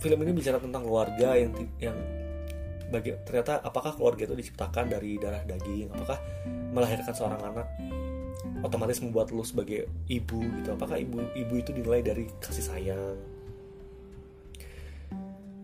film 0.03 0.19
ini 0.27 0.35
bicara 0.35 0.59
tentang 0.59 0.83
keluarga 0.83 1.39
yang 1.39 1.55
yang 1.79 1.95
bagi 2.91 3.15
ternyata 3.23 3.63
apakah 3.63 3.95
keluarga 3.95 4.27
itu 4.27 4.35
diciptakan 4.35 4.91
dari 4.91 5.19
darah 5.19 5.43
daging? 5.43 5.91
Apakah 5.95 6.19
melahirkan 6.71 7.15
seorang 7.15 7.41
anak 7.43 7.67
otomatis 8.63 9.03
membuat 9.03 9.31
lu 9.31 9.43
sebagai 9.43 9.91
ibu 10.11 10.43
gitu? 10.43 10.75
Apakah 10.75 10.99
ibu 10.99 11.23
ibu 11.35 11.55
itu 11.59 11.71
dinilai 11.71 12.03
dari 12.03 12.31
kasih 12.43 12.67
sayang? 12.67 13.17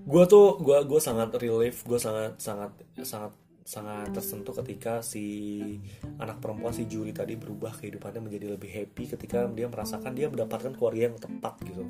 Gue 0.02 0.24
tuh 0.26 0.58
gue 0.58 0.78
gue 0.82 1.00
sangat 1.02 1.30
relief 1.38 1.86
gue 1.86 1.98
sangat 1.98 2.38
sangat 2.42 2.74
sangat 3.06 3.32
sangat 3.62 4.10
tersentuh 4.10 4.58
ketika 4.58 4.98
si 5.06 5.22
anak 6.18 6.42
perempuan 6.42 6.74
si 6.74 6.90
Juli 6.90 7.14
tadi 7.14 7.38
berubah 7.38 7.78
kehidupannya 7.78 8.18
menjadi 8.18 8.58
lebih 8.58 8.66
happy 8.66 9.14
ketika 9.14 9.46
dia 9.54 9.70
merasakan 9.70 10.18
dia 10.18 10.26
mendapatkan 10.26 10.74
keluarga 10.74 11.06
yang 11.06 11.14
tepat 11.14 11.62
gitu 11.62 11.86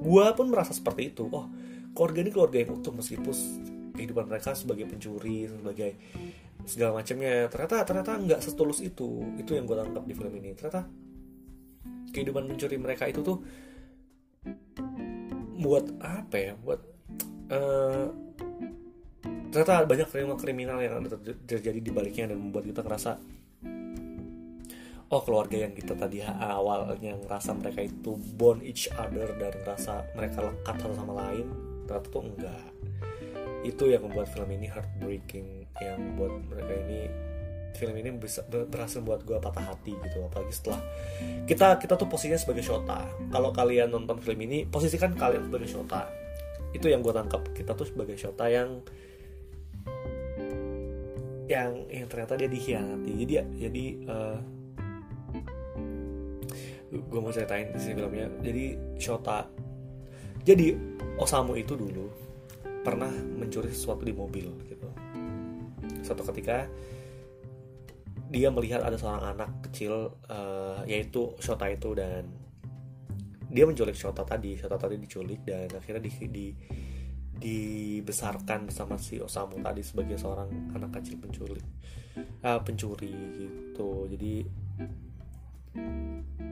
gue 0.00 0.26
pun 0.36 0.46
merasa 0.48 0.72
seperti 0.76 1.14
itu. 1.14 1.28
Oh 1.30 1.46
keluarga 1.96 2.18
ini 2.20 2.30
keluarga 2.30 2.56
yang 2.60 2.76
utuh 2.76 2.92
meskipun 2.92 3.36
kehidupan 3.96 4.28
mereka 4.28 4.52
sebagai 4.52 4.84
pencuri 4.84 5.48
sebagai 5.48 5.96
segala 6.68 7.00
macamnya. 7.00 7.48
Ternyata 7.48 7.76
ternyata 7.88 8.12
nggak 8.20 8.40
setulus 8.44 8.84
itu. 8.84 9.24
Itu 9.40 9.56
yang 9.56 9.64
gue 9.64 9.76
tangkap 9.76 10.04
di 10.04 10.14
film 10.14 10.32
ini. 10.36 10.52
Ternyata 10.52 10.84
kehidupan 12.12 12.44
mencuri 12.44 12.76
mereka 12.76 13.08
itu 13.08 13.24
tuh 13.24 13.40
buat 15.56 15.88
apa 16.04 16.36
ya? 16.36 16.52
Buat 16.60 16.80
uh, 17.48 18.06
ternyata 19.48 19.88
banyak 19.88 20.08
kriminal 20.12 20.36
kriminal 20.36 20.78
yang 20.84 21.00
terjadi 21.48 21.80
di 21.80 21.88
baliknya 21.88 22.28
dan 22.28 22.36
membuat 22.36 22.68
kita 22.68 22.84
ngerasa 22.84 23.16
oh 25.06 25.22
keluarga 25.22 25.62
yang 25.62 25.72
kita 25.74 25.94
tadi 25.94 26.18
awalnya 26.26 27.14
ngerasa 27.22 27.54
mereka 27.54 27.86
itu 27.86 28.18
bond 28.34 28.66
each 28.66 28.90
other 28.90 29.30
dan 29.38 29.54
ngerasa 29.62 30.18
mereka 30.18 30.42
lekat 30.42 30.76
satu 30.82 30.94
sama 30.98 31.14
lain 31.26 31.46
ternyata 31.86 32.08
tuh 32.10 32.22
enggak. 32.26 32.66
Itu 33.62 33.86
yang 33.86 34.02
membuat 34.06 34.30
film 34.34 34.50
ini 34.50 34.66
heartbreaking 34.66 35.70
yang 35.78 35.98
membuat 36.02 36.42
mereka 36.50 36.72
ini 36.86 37.00
film 37.76 37.92
ini 38.00 38.08
bisa 38.16 38.40
berhasil 38.48 39.04
buat 39.04 39.22
gue 39.22 39.38
patah 39.38 39.62
hati 39.62 39.94
gitu. 39.94 40.26
Apalagi 40.26 40.50
setelah 40.50 40.80
kita 41.46 41.78
kita 41.78 41.94
tuh 41.94 42.08
posisinya 42.10 42.40
sebagai 42.40 42.64
Shota. 42.66 43.06
Kalau 43.30 43.54
kalian 43.54 43.94
nonton 43.94 44.18
film 44.18 44.42
ini 44.42 44.66
posisikan 44.66 45.14
kalian 45.14 45.46
sebagai 45.46 45.70
Shota. 45.70 46.10
Itu 46.74 46.90
yang 46.90 47.04
gue 47.06 47.14
tangkap. 47.14 47.46
Kita 47.54 47.78
tuh 47.78 47.86
sebagai 47.86 48.18
Shota 48.18 48.50
yang 48.50 48.82
yang 51.46 51.86
yang 51.86 52.06
ternyata 52.10 52.34
dia 52.34 52.50
dikhianati. 52.50 53.12
Jadi 53.22 53.34
jadi 53.60 53.84
uh, 54.10 54.55
gue 57.00 57.20
mau 57.20 57.32
ceritain 57.32 57.72
di 57.72 57.80
sini 57.80 57.94
filmnya. 57.98 58.28
Jadi 58.40 58.64
Shota. 58.96 59.44
Jadi 60.46 60.72
Osamu 61.16 61.56
itu 61.56 61.74
dulu 61.74 62.06
pernah 62.84 63.10
mencuri 63.10 63.72
sesuatu 63.72 64.06
di 64.06 64.14
mobil 64.14 64.46
gitu. 64.68 64.88
Suatu 66.06 66.22
ketika 66.30 66.70
dia 68.30 68.50
melihat 68.50 68.82
ada 68.82 68.98
seorang 68.98 69.38
anak 69.38 69.50
kecil 69.70 70.14
uh, 70.30 70.82
yaitu 70.86 71.34
Shota 71.42 71.66
itu 71.70 71.94
dan 71.98 72.30
dia 73.50 73.66
menculik 73.66 73.98
Shota 73.98 74.22
tadi. 74.22 74.54
Shota 74.54 74.78
tadi 74.78 74.98
diculik 74.98 75.42
dan 75.42 75.66
akhirnya 75.72 76.02
di, 76.02 76.12
di 76.30 76.46
dibesarkan 77.36 78.72
sama 78.72 78.96
si 78.96 79.20
Osamu 79.20 79.60
tadi 79.60 79.84
sebagai 79.84 80.16
seorang 80.16 80.72
anak 80.72 81.00
kecil 81.00 81.20
penculik 81.20 81.64
uh, 82.40 82.60
pencuri 82.64 83.12
gitu. 83.12 84.08
Jadi 84.08 84.34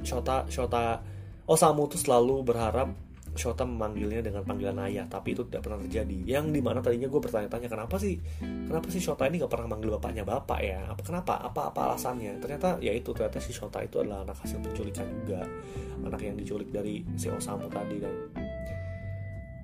Shota 0.05 0.45
Shota 0.53 1.01
Osamu 1.45 1.89
tuh 1.89 2.01
selalu 2.01 2.45
berharap 2.45 2.93
Shota 3.35 3.67
memanggilnya 3.67 4.23
dengan 4.23 4.47
panggilan 4.47 4.79
ayah 4.87 5.11
tapi 5.11 5.35
itu 5.35 5.43
tidak 5.51 5.67
pernah 5.67 5.83
terjadi. 5.83 6.39
Yang 6.39 6.55
di 6.55 6.61
mana 6.63 6.79
tadinya 6.79 7.11
gue 7.11 7.19
bertanya-tanya 7.19 7.67
kenapa 7.67 7.99
sih 7.99 8.23
kenapa 8.41 8.87
sih 8.95 9.03
Shota 9.03 9.27
ini 9.27 9.43
gak 9.43 9.51
pernah 9.51 9.75
manggil 9.75 9.91
bapaknya 9.99 10.23
bapak 10.23 10.61
ya? 10.63 10.87
Apa 10.87 11.03
kenapa? 11.03 11.43
Apa 11.43 11.75
apa 11.75 11.81
alasannya? 11.91 12.39
Ternyata 12.39 12.79
ya 12.79 12.95
itu 12.95 13.11
ternyata 13.11 13.43
si 13.43 13.51
Shota 13.51 13.83
itu 13.83 13.99
adalah 13.99 14.23
anak 14.23 14.39
hasil 14.39 14.63
penculikan 14.63 15.11
juga. 15.11 15.43
Anak 16.07 16.21
yang 16.23 16.39
diculik 16.39 16.71
dari 16.71 17.03
si 17.19 17.27
Osamu 17.27 17.67
tadi 17.67 17.99
dan 17.99 18.15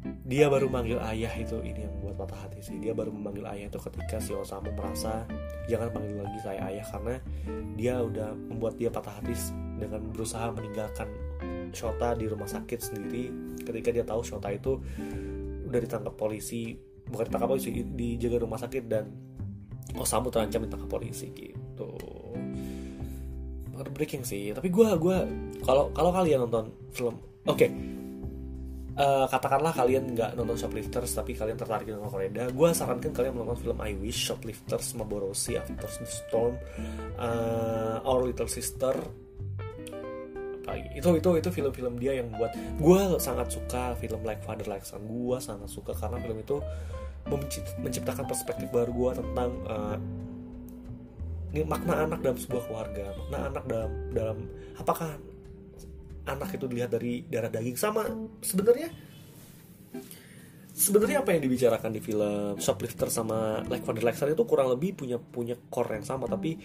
dia 0.00 0.48
baru 0.48 0.72
manggil 0.72 0.96
ayah 1.04 1.32
itu 1.36 1.60
ini 1.60 1.84
yang 1.84 1.94
buat 2.00 2.16
patah 2.16 2.48
hati 2.48 2.64
sih. 2.64 2.76
Dia 2.80 2.96
baru 2.96 3.12
memanggil 3.12 3.44
ayah 3.50 3.66
itu 3.68 3.78
ketika 3.82 4.16
si 4.16 4.32
Osamu 4.32 4.72
merasa 4.72 5.28
jangan 5.68 5.92
panggil 5.92 6.24
lagi 6.24 6.38
saya 6.40 6.60
ayah 6.72 6.86
karena 6.88 7.16
dia 7.76 7.94
udah 8.00 8.32
membuat 8.32 8.80
dia 8.80 8.88
patah 8.88 9.20
hati 9.20 9.36
dengan 9.76 10.00
berusaha 10.08 10.48
meninggalkan 10.56 11.08
Shota 11.70 12.16
di 12.16 12.26
rumah 12.26 12.48
sakit 12.48 12.80
sendiri. 12.80 13.24
Ketika 13.60 13.92
dia 13.92 14.04
tahu 14.06 14.24
Shota 14.24 14.48
itu 14.48 14.80
udah 15.68 15.80
ditangkap 15.82 16.16
polisi 16.16 16.74
bukan 17.10 17.26
ditangkap 17.28 17.48
polisi 17.50 17.68
dijaga 17.84 18.36
rumah 18.42 18.58
sakit 18.58 18.84
dan 18.88 19.04
Osamu 19.98 20.30
terancam 20.30 20.64
ditangkap 20.64 20.88
polisi 20.88 21.28
gitu. 21.34 21.90
Heartbreaking 23.76 24.24
sih 24.28 24.52
tapi 24.52 24.68
gue 24.68 24.88
gua 25.00 25.24
kalau 25.64 25.88
kalau 25.96 26.12
kalian 26.12 26.44
nonton 26.44 26.68
film 26.92 27.16
oke 27.48 27.56
okay, 27.56 27.72
uh, 28.96 29.26
katakanlah 29.30 29.74
kalian 29.74 30.16
nggak 30.16 30.34
nonton 30.34 30.56
Shoplifters 30.58 31.12
tapi 31.14 31.36
kalian 31.36 31.58
tertarik 31.58 31.86
dengan 31.86 32.08
Korea 32.10 32.48
gue 32.50 32.68
sarankan 32.74 33.12
kalian 33.12 33.34
menonton 33.36 33.58
film 33.60 33.78
I 33.78 33.94
Wish 33.98 34.30
Shoplifters 34.30 34.96
Maborosi 34.98 35.58
After 35.60 35.86
the 35.86 36.08
Storm 36.08 36.54
uh, 37.18 38.02
Our 38.06 38.30
Little 38.30 38.50
Sister. 38.50 38.94
Itu 40.94 41.18
itu 41.18 41.30
itu 41.34 41.50
film-film 41.50 41.98
dia 41.98 42.22
yang 42.22 42.30
buat 42.30 42.54
gue 42.78 43.18
sangat 43.18 43.50
suka 43.50 43.98
film 43.98 44.22
Like 44.22 44.46
Father 44.46 44.70
Like 44.70 44.86
Son. 44.86 45.02
Gue 45.02 45.42
sangat 45.42 45.66
suka 45.66 45.90
karena 45.98 46.22
film 46.22 46.38
itu 46.38 46.62
menciptakan 47.82 48.24
perspektif 48.24 48.70
baru 48.70 48.90
gue 48.94 49.10
tentang 49.18 49.50
uh, 49.66 49.98
ini 51.50 51.66
makna 51.66 52.06
anak 52.06 52.22
dalam 52.22 52.38
sebuah 52.38 52.62
keluarga 52.70 53.06
makna 53.18 53.38
anak 53.50 53.64
dalam 53.66 53.92
dalam 54.14 54.38
apakah 54.78 55.10
anak 56.26 56.56
itu 56.56 56.64
dilihat 56.68 56.90
dari 56.92 57.24
darah 57.24 57.52
daging. 57.52 57.76
Sama 57.76 58.04
sebenarnya 58.44 58.88
sebenarnya 60.70 61.20
apa 61.20 61.36
yang 61.36 61.42
dibicarakan 61.44 61.90
di 61.92 62.00
film 62.00 62.56
Shoplifter 62.56 63.12
sama 63.12 63.60
Like 63.68 63.84
Father 63.84 64.00
Like 64.00 64.16
Son 64.16 64.32
itu 64.32 64.44
kurang 64.48 64.72
lebih 64.72 64.96
punya 64.96 65.20
punya 65.20 65.56
core 65.68 66.00
yang 66.00 66.06
sama. 66.06 66.24
Tapi 66.28 66.56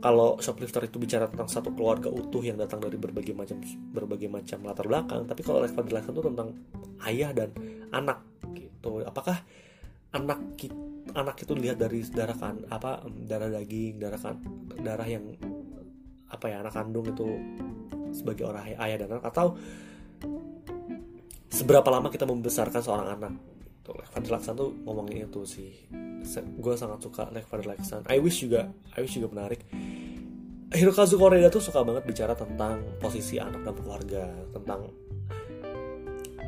kalau 0.00 0.36
Shoplifter 0.40 0.84
itu 0.84 1.00
bicara 1.00 1.26
tentang 1.26 1.48
satu 1.48 1.72
keluarga 1.72 2.12
utuh 2.12 2.44
yang 2.44 2.60
datang 2.60 2.84
dari 2.84 3.00
berbagai 3.00 3.32
macam 3.32 3.56
berbagai 3.96 4.28
macam 4.28 4.60
latar 4.68 4.84
belakang 4.84 5.24
tapi 5.24 5.40
kalau 5.40 5.64
Like 5.64 5.72
Father 5.72 5.92
Like 5.92 6.04
Son 6.04 6.14
itu 6.14 6.24
tentang 6.24 6.48
ayah 7.08 7.30
dan 7.32 7.50
anak 7.92 8.20
gitu. 8.52 9.00
Apakah 9.04 9.40
anak 10.12 10.40
anak 11.16 11.36
itu 11.40 11.52
dilihat 11.56 11.80
dari 11.80 12.04
darah 12.12 12.36
kan 12.36 12.60
apa 12.68 13.04
darah 13.24 13.48
daging 13.48 13.96
darah 14.00 14.20
kan 14.20 14.36
darah 14.84 15.08
yang 15.08 15.24
apa 16.28 16.44
ya 16.50 16.60
anak 16.60 16.74
kandung 16.76 17.06
itu 17.08 17.28
sebagai 18.16 18.48
orang 18.48 18.72
ayah 18.80 18.96
dan 19.04 19.20
anak 19.20 19.28
atau 19.28 19.52
seberapa 21.52 21.88
lama 21.92 22.08
kita 22.08 22.24
membesarkan 22.24 22.80
seorang 22.80 23.08
anak. 23.12 23.32
Tuh 23.84 23.94
Lek 23.94 24.10
Laksan 24.16 24.58
tuh 24.58 24.74
ngomongin 24.82 25.28
itu 25.28 25.46
sih. 25.46 25.70
Gue 26.58 26.74
sangat 26.74 27.04
suka 27.04 27.28
Lek 27.30 27.46
Laksan 27.46 28.08
I 28.08 28.18
wish 28.18 28.42
juga 28.42 28.72
I 28.96 29.04
wish 29.04 29.20
juga 29.20 29.30
menarik. 29.30 29.60
Hirokazu 30.66 31.14
Koreeda 31.14 31.46
tuh 31.46 31.62
suka 31.62 31.86
banget 31.86 32.02
bicara 32.02 32.34
tentang 32.34 32.82
posisi 32.98 33.38
anak 33.38 33.62
dalam 33.62 33.78
keluarga 33.78 34.26
tentang 34.50 34.90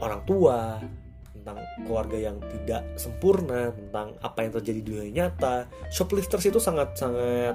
orang 0.03 0.23
tua 0.27 0.83
tentang 1.31 1.59
keluarga 1.87 2.19
yang 2.19 2.37
tidak 2.43 2.83
sempurna 2.99 3.71
tentang 3.71 4.19
apa 4.19 4.39
yang 4.43 4.53
terjadi 4.59 4.79
di 4.83 4.87
dunia 4.91 5.09
nyata. 5.15 5.71
Shoplifters 5.95 6.51
itu 6.51 6.59
sangat 6.59 6.99
sangat 6.99 7.55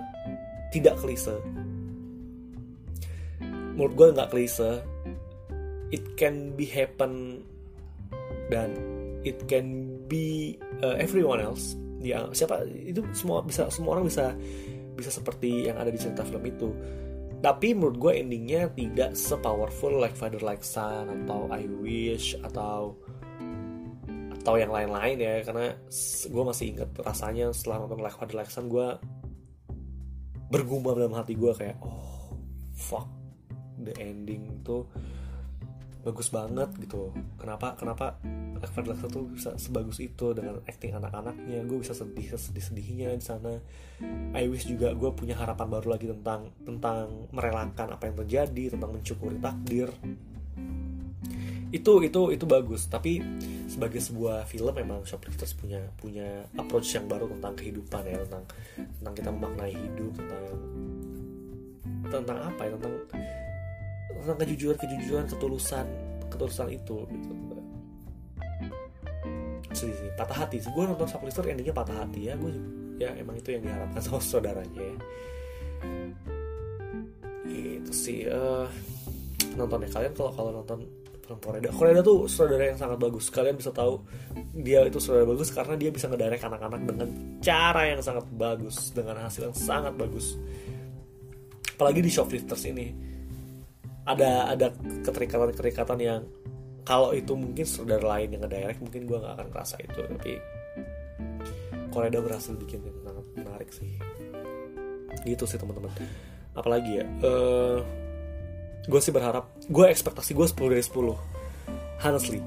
tidak 0.71 0.95
klise 1.03 1.35
menurut 3.73 3.93
gue 3.93 4.07
nggak 4.17 4.29
klise. 4.33 4.81
It 5.93 6.17
can 6.17 6.57
be 6.57 6.65
happen 6.65 7.45
dan 8.49 8.73
it 9.21 9.45
can 9.45 9.97
be 10.09 10.57
uh, 10.81 10.97
everyone 10.97 11.37
else. 11.37 11.77
Ya 12.01 12.25
siapa? 12.33 12.65
Itu 12.65 13.05
semua 13.13 13.45
bisa 13.45 13.69
semua 13.69 13.97
orang 13.97 14.09
bisa 14.09 14.33
bisa 14.93 15.09
seperti 15.09 15.69
yang 15.69 15.77
ada 15.77 15.89
di 15.89 15.99
cerita 16.01 16.25
film 16.25 16.43
itu. 16.45 16.69
Tapi 17.43 17.75
menurut 17.75 17.97
gue 17.99 18.13
endingnya 18.23 18.71
tidak 18.71 19.19
sepowerful 19.19 19.99
like 19.99 20.15
Father 20.15 20.39
Like 20.39 20.63
Son 20.63 21.11
atau 21.11 21.51
I 21.51 21.67
Wish 21.67 22.39
atau 22.39 22.95
atau 24.39 24.53
yang 24.55 24.71
lain-lain 24.71 25.17
ya. 25.19 25.43
Karena 25.43 25.75
gue 26.27 26.43
masih 26.43 26.65
inget 26.73 26.89
rasanya 27.03 27.51
setelah 27.51 27.83
nonton 27.85 27.99
Like 27.99 28.15
Father 28.15 28.37
Like 28.39 28.51
Son 28.51 28.71
gue 28.71 28.87
bergumam 30.53 30.93
dalam 30.93 31.17
hati 31.17 31.33
gue 31.33 31.49
kayak 31.57 31.81
oh 31.81 32.37
fuck 32.77 33.22
the 33.81 33.93
ending 33.97 34.61
tuh 34.61 34.85
bagus 36.03 36.27
banget 36.27 36.67
gitu. 36.83 37.15
Kenapa 37.39 37.79
kenapa 37.79 38.19
Fred 38.75 38.91
Lexer 38.91 39.07
tuh 39.07 39.31
bisa 39.31 39.55
sebagus 39.55 40.03
itu 40.03 40.35
dengan 40.35 40.59
acting 40.67 40.91
anak-anaknya? 40.99 41.63
Gue 41.63 41.79
bisa 41.79 41.95
sedih 41.95 42.35
sedih 42.35 42.63
sedihnya 42.63 43.09
di 43.15 43.23
sana. 43.23 43.55
I 44.35 44.51
wish 44.51 44.67
juga 44.67 44.91
gue 44.91 45.09
punya 45.15 45.39
harapan 45.39 45.71
baru 45.71 45.95
lagi 45.95 46.11
tentang 46.11 46.51
tentang 46.67 47.31
merelakan 47.31 47.95
apa 47.95 48.03
yang 48.11 48.15
terjadi 48.19 48.75
tentang 48.75 48.91
mencukuri 48.91 49.39
takdir. 49.39 49.89
Itu 51.71 52.03
itu 52.03 52.21
itu 52.35 52.45
bagus. 52.45 52.91
Tapi 52.91 53.23
sebagai 53.71 54.03
sebuah 54.03 54.43
film 54.43 54.75
memang 54.75 55.07
Shoplifters 55.07 55.55
punya 55.55 55.87
punya 55.95 56.43
approach 56.59 56.99
yang 56.99 57.07
baru 57.07 57.31
tentang 57.31 57.55
kehidupan 57.55 58.03
ya 58.03 58.19
tentang 58.27 58.43
tentang 58.99 59.13
kita 59.15 59.29
memaknai 59.31 59.71
hidup 59.71 60.11
tentang 60.19 60.45
tentang 62.11 62.37
apa 62.43 62.61
ya 62.67 62.71
tentang 62.75 62.95
tentang 64.21 64.37
kejujuran 64.45 64.77
kejujuran 64.77 65.25
ketulusan 65.29 65.85
ketulusan 66.33 66.67
itu 66.73 66.97
gitu. 67.09 67.33
Sih 69.73 69.89
patah 70.17 70.45
hati 70.45 70.61
sih. 70.61 70.69
Gue 70.73 70.85
nonton 70.85 71.05
Shoplifter 71.09 71.45
endingnya 71.49 71.73
patah 71.73 72.05
hati 72.05 72.29
ya. 72.29 72.33
Gue 72.37 72.53
ya 72.97 73.13
emang 73.17 73.37
itu 73.37 73.53
yang 73.53 73.61
diharapkan 73.65 74.01
sama 74.05 74.21
saudaranya 74.21 74.81
ya. 74.81 74.97
Itu 77.49 77.91
sih 77.93 78.25
uh, 78.29 78.65
nonton 79.53 79.85
ya 79.85 79.89
kalian 79.93 80.13
kalau 80.17 80.31
kalau 80.33 80.51
nonton 80.61 80.79
film 81.23 81.39
Korea 81.39 81.71
Korea 81.71 82.01
tuh 82.03 82.25
saudara 82.25 82.73
yang 82.73 82.79
sangat 82.81 82.97
bagus. 82.97 83.29
Kalian 83.29 83.55
bisa 83.57 83.69
tahu 83.69 84.01
dia 84.53 84.85
itu 84.85 84.97
saudara 84.97 85.29
bagus 85.29 85.49
karena 85.53 85.73
dia 85.77 85.89
bisa 85.93 86.09
ngedirect 86.09 86.43
anak-anak 86.45 86.81
dengan 86.83 87.09
cara 87.39 87.81
yang 87.93 88.01
sangat 88.01 88.25
bagus 88.33 88.89
dengan 88.91 89.15
hasil 89.21 89.49
yang 89.49 89.57
sangat 89.57 89.93
bagus. 89.95 90.37
Apalagi 91.73 92.05
di 92.05 92.11
Shoplifters 92.13 92.63
ini 92.69 93.12
ada 94.03 94.51
ada 94.51 94.67
keterikatan-keterikatan 95.07 95.99
yang 95.99 96.21
kalau 96.83 97.15
itu 97.15 97.31
mungkin 97.39 97.63
saudara 97.63 98.03
lain 98.19 98.35
yang 98.35 98.43
ngedirect 98.43 98.83
mungkin 98.83 99.07
gue 99.07 99.17
nggak 99.17 99.33
akan 99.39 99.47
ngerasa 99.55 99.75
itu. 99.79 99.99
Tapi 100.03 100.33
Korea 101.95 102.19
berhasil 102.19 102.53
bikin 102.59 102.83
yang 102.83 102.97
sangat 102.99 103.25
menarik 103.39 103.69
sih. 103.71 103.91
Gitu 105.23 105.43
sih 105.47 105.55
teman-teman. 105.55 105.91
Apalagi 106.53 106.99
ya 106.99 107.05
uh, 107.07 107.09
eh, 107.23 107.79
gue 108.83 108.99
sih 108.99 109.15
berharap 109.15 109.47
gue 109.63 109.85
ekspektasi 109.87 110.35
gue 110.35 110.43
10 110.43 110.73
dari 110.75 110.83
10 110.83 112.03
honestly 112.03 112.43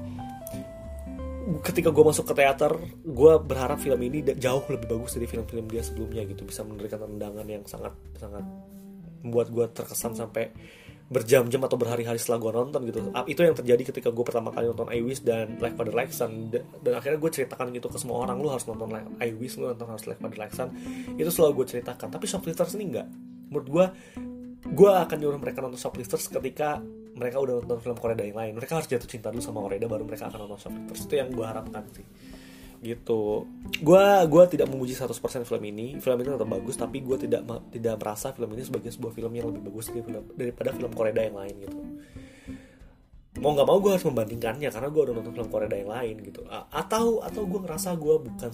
ketika 1.65 1.89
gue 1.89 2.03
masuk 2.03 2.29
ke 2.29 2.33
teater 2.37 2.77
gue 3.01 3.33
berharap 3.41 3.79
film 3.81 3.97
ini 4.03 4.21
jauh 4.35 4.61
lebih 4.69 4.85
bagus 4.85 5.15
dari 5.17 5.25
film-film 5.25 5.65
dia 5.65 5.81
sebelumnya 5.81 6.21
gitu. 6.29 6.45
Bisa 6.45 6.61
memberikan 6.61 7.01
tendangan 7.01 7.47
yang 7.49 7.65
sangat 7.65 7.95
sangat 8.21 8.45
membuat 9.25 9.47
gue 9.49 9.65
terkesan 9.73 10.13
sampai 10.13 10.53
berjam-jam 11.07 11.63
atau 11.63 11.79
berhari-hari 11.79 12.19
setelah 12.19 12.43
gue 12.43 12.51
nonton 12.51 12.81
gitu. 12.83 12.99
Itu 13.31 13.39
yang 13.39 13.55
terjadi 13.55 13.83
ketika 13.91 14.11
gue 14.11 14.25
pertama 14.27 14.51
kali 14.51 14.67
nonton 14.67 14.91
I 14.91 14.99
Wish 14.99 15.23
dan 15.23 15.55
Like 15.63 15.79
Father 15.79 15.95
Like 15.95 16.11
Son 16.11 16.51
dan 16.51 16.93
akhirnya 16.99 17.15
gue 17.15 17.31
ceritakan 17.31 17.71
gitu 17.71 17.87
ke 17.87 17.95
semua 17.95 18.27
orang 18.27 18.43
lu 18.43 18.51
harus 18.51 18.67
nonton 18.67 18.91
I 19.23 19.31
Wish 19.31 19.55
lu 19.55 19.71
nonton 19.71 19.87
harus 19.87 20.03
Like 20.03 20.19
Father 20.19 20.35
Like 20.35 20.51
Son 20.51 20.69
itu 21.15 21.29
selalu 21.31 21.63
gue 21.63 21.79
ceritakan. 21.79 22.11
Tapi 22.11 22.25
Shoplifters 22.27 22.75
ini 22.75 22.91
enggak. 22.91 23.07
Menurut 23.47 23.67
gue 23.71 23.85
gue 24.67 24.91
akan 24.91 25.17
nyuruh 25.17 25.39
mereka 25.39 25.63
nonton 25.63 25.79
Shoplifters 25.79 26.27
ketika 26.27 26.83
mereka 27.15 27.39
udah 27.39 27.63
nonton 27.63 27.79
film 27.79 27.97
Korea 27.97 28.19
yang 28.19 28.35
lain. 28.35 28.53
Mereka 28.59 28.83
harus 28.83 28.87
jatuh 28.91 29.07
cinta 29.07 29.31
dulu 29.31 29.39
sama 29.39 29.63
Korea 29.63 29.87
baru 29.87 30.03
mereka 30.03 30.27
akan 30.27 30.43
nonton 30.43 30.59
Shoplifters 30.59 31.07
itu 31.07 31.15
yang 31.15 31.31
gue 31.31 31.45
harapkan 31.47 31.87
sih 31.95 32.03
gitu. 32.81 33.49
Gue 33.81 34.05
gua 34.29 34.43
tidak 34.45 34.69
memuji 34.69 34.93
100% 34.93 35.13
film 35.43 35.63
ini. 35.65 35.97
Film 35.97 36.17
ini 36.21 36.29
tetap 36.33 36.49
bagus 36.49 36.75
tapi 36.77 37.01
gue 37.01 37.17
tidak 37.17 37.41
tidak 37.73 37.95
merasa 37.97 38.31
film 38.33 38.49
ini 38.53 38.63
sebagai 38.63 38.89
sebuah 38.93 39.13
film 39.13 39.31
yang 39.33 39.49
lebih 39.49 39.61
bagus 39.71 39.89
daripada, 39.89 40.19
daripada 40.37 40.69
film 40.73 40.91
Korea 40.93 41.13
yang 41.17 41.37
lain 41.37 41.55
gitu. 41.65 41.79
Mau 43.37 43.53
nggak 43.53 43.67
mau 43.69 43.77
gue 43.77 43.91
harus 43.93 44.05
membandingkannya 44.05 44.69
karena 44.73 44.89
gue 44.89 45.01
udah 45.01 45.13
nonton 45.13 45.33
film 45.33 45.49
Korea 45.49 45.69
yang 45.69 45.91
lain 45.93 46.15
gitu. 46.25 46.41
Atau 46.73 47.21
atau 47.21 47.41
gue 47.45 47.59
ngerasa 47.61 47.93
gue 47.97 48.15
bukan 48.25 48.51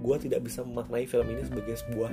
gue 0.00 0.16
tidak 0.28 0.40
bisa 0.44 0.60
memaknai 0.64 1.08
film 1.08 1.26
ini 1.28 1.42
sebagai 1.48 1.76
sebuah 1.80 2.12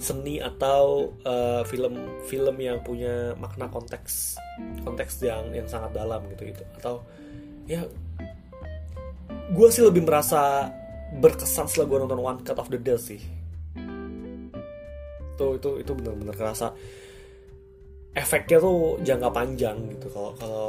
seni 0.00 0.40
atau 0.40 1.12
uh, 1.28 1.62
film 1.68 2.24
film 2.24 2.56
yang 2.56 2.80
punya 2.80 3.36
makna 3.36 3.68
konteks 3.68 4.40
konteks 4.80 5.20
yang 5.28 5.52
yang 5.52 5.68
sangat 5.68 5.92
dalam 5.92 6.24
gitu 6.34 6.50
gitu. 6.50 6.64
Atau 6.80 7.04
ya 7.68 7.84
gue 9.50 9.68
sih 9.74 9.82
lebih 9.82 10.06
merasa 10.06 10.70
berkesan 11.18 11.66
setelah 11.66 11.86
gue 11.90 11.98
nonton 12.06 12.22
One 12.22 12.40
Cut 12.46 12.58
of 12.62 12.70
the 12.70 12.78
Dead 12.78 13.00
sih. 13.02 13.18
Tuh 15.34 15.58
itu 15.58 15.70
itu 15.82 15.92
bener-bener 15.96 16.34
kerasa 16.38 16.70
efeknya 18.14 18.58
tuh 18.62 18.98
jangka 19.02 19.28
panjang 19.34 19.76
gitu. 19.90 20.06
Kalau 20.14 20.30
kalau 20.38 20.68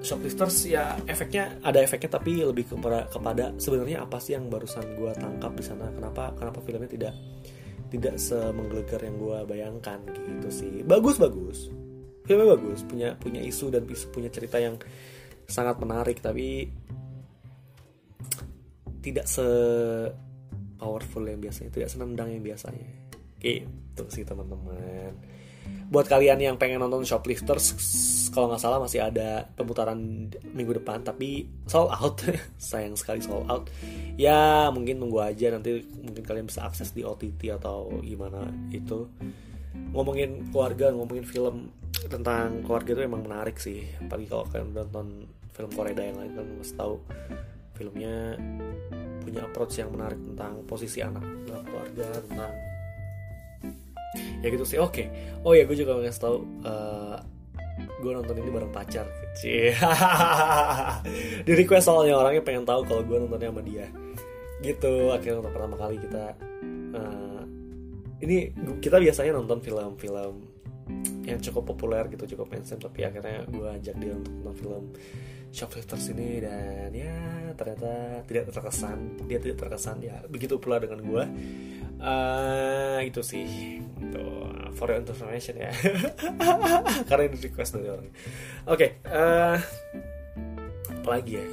shoplifters 0.00 0.64
ya 0.64 0.96
efeknya 1.04 1.60
ada 1.60 1.84
efeknya 1.84 2.16
tapi 2.16 2.40
lebih 2.40 2.72
kepada 2.72 3.08
kepada 3.12 3.52
sebenarnya 3.60 4.04
apa 4.04 4.16
sih 4.16 4.32
yang 4.32 4.48
barusan 4.48 4.96
gue 4.96 5.12
tangkap 5.12 5.52
di 5.52 5.64
sana? 5.64 5.92
Kenapa 5.92 6.32
kenapa 6.32 6.58
filmnya 6.64 6.88
tidak 6.88 7.12
tidak 7.92 8.16
semenggelegar 8.16 9.04
yang 9.04 9.16
gue 9.20 9.38
bayangkan 9.44 10.00
gitu 10.08 10.48
sih. 10.48 10.80
Bagus 10.80 11.20
bagus. 11.20 11.68
Filmnya 12.24 12.56
bagus 12.56 12.80
punya 12.88 13.12
punya 13.20 13.44
isu 13.44 13.68
dan 13.68 13.84
punya 13.84 14.32
cerita 14.32 14.56
yang 14.56 14.80
sangat 15.44 15.76
menarik 15.76 16.24
tapi 16.24 16.70
tidak 19.02 19.26
se 19.26 19.44
powerful 20.78 21.22
yang 21.26 21.38
biasanya 21.38 21.70
tidak 21.70 21.90
senendang 21.90 22.30
yang 22.30 22.42
biasanya. 22.42 22.90
Gitu 23.42 24.04
sih 24.08 24.22
teman-teman. 24.26 25.14
Buat 25.92 26.08
kalian 26.08 26.40
yang 26.40 26.56
pengen 26.56 26.80
nonton 26.80 27.04
shoplifters 27.06 27.76
kalau 28.32 28.48
nggak 28.48 28.62
salah 28.64 28.80
masih 28.80 29.04
ada 29.04 29.44
pemutaran 29.54 30.26
minggu 30.56 30.80
depan 30.80 31.04
tapi 31.04 31.46
sold 31.68 31.92
out. 31.92 32.18
Sayang 32.58 32.96
sekali 32.96 33.20
sold 33.20 33.46
out. 33.46 33.68
Ya 34.16 34.72
mungkin 34.72 34.98
tunggu 34.98 35.20
aja 35.20 35.52
nanti 35.52 35.84
mungkin 36.00 36.24
kalian 36.24 36.48
bisa 36.48 36.64
akses 36.64 36.96
di 36.96 37.04
OTT 37.04 37.52
atau 37.52 37.92
gimana 38.00 38.48
itu. 38.72 39.06
Ngomongin 39.92 40.48
keluarga 40.48 40.90
ngomongin 40.90 41.28
film 41.28 41.68
tentang 42.08 42.64
keluarga 42.64 42.96
itu 42.96 43.02
emang 43.04 43.22
menarik 43.22 43.60
sih. 43.60 43.84
Apalagi 44.00 44.26
kalau 44.32 44.44
kalian 44.48 44.72
nonton 44.72 45.06
film 45.52 45.70
Korea 45.76 45.92
yang 45.92 46.16
lain 46.16 46.32
kan 46.32 46.46
mesti 46.56 46.74
tahu 46.74 46.96
filmnya 47.82 48.38
punya 49.26 49.42
approach 49.42 49.82
yang 49.82 49.90
menarik 49.90 50.18
tentang 50.22 50.62
posisi 50.70 51.02
anak 51.02 51.26
dalam 51.50 51.66
keluarga 51.66 52.06
tentang 52.30 52.52
ya 54.38 54.48
gitu 54.50 54.62
sih. 54.62 54.78
Oke. 54.78 55.10
Oh 55.42 55.50
ya 55.50 55.66
gue 55.66 55.74
juga 55.74 55.98
pengen 55.98 56.14
tahu 56.14 56.36
uh, 56.62 57.18
gue 57.98 58.12
nonton 58.14 58.38
ini 58.38 58.50
bareng 58.54 58.70
pacar. 58.70 59.06
Cie. 59.34 59.74
di 61.46 61.52
request 61.58 61.90
soalnya 61.90 62.14
orangnya 62.14 62.42
pengen 62.46 62.62
tahu 62.62 62.86
kalau 62.86 63.02
gue 63.02 63.18
nontonnya 63.18 63.50
sama 63.50 63.62
dia. 63.66 63.86
Gitu 64.62 65.10
akhirnya 65.10 65.42
nonton 65.42 65.54
pertama 65.58 65.74
kali 65.74 65.96
kita 65.98 66.24
uh, 66.94 67.42
ini 68.22 68.54
kita 68.78 69.02
biasanya 69.02 69.34
nonton 69.34 69.58
film-film 69.58 70.34
yang 71.22 71.38
cukup 71.38 71.74
populer 71.74 72.06
gitu 72.10 72.34
cukup 72.34 72.50
mainstream 72.50 72.82
tapi 72.82 73.06
akhirnya 73.06 73.46
gue 73.46 73.68
ajak 73.78 73.94
dia 73.98 74.14
untuk 74.14 74.32
nonton 74.42 74.54
film 74.58 74.84
shoplifters 75.52 76.08
ini 76.10 76.40
dan 76.40 76.90
ya 76.96 77.16
ternyata 77.54 78.24
tidak 78.24 78.48
terkesan 78.50 79.28
dia 79.28 79.38
tidak 79.38 79.60
terkesan 79.60 80.00
ya 80.00 80.24
begitu 80.26 80.56
pula 80.56 80.80
dengan 80.80 81.04
gue 81.04 81.24
uh, 82.02 82.98
itu 83.04 83.20
sih 83.22 83.78
itu 83.78 84.26
for 84.74 84.90
your 84.90 85.00
information 85.00 85.54
ya. 85.56 85.70
Karena 87.08 87.22
ini 87.30 87.36
request 87.38 87.78
dari 87.78 87.88
orang. 87.88 88.08
Oke 88.08 88.16
okay, 88.66 88.90
uh, 89.08 89.56
apa 90.90 91.08
lagi 91.08 91.38
ya? 91.38 91.46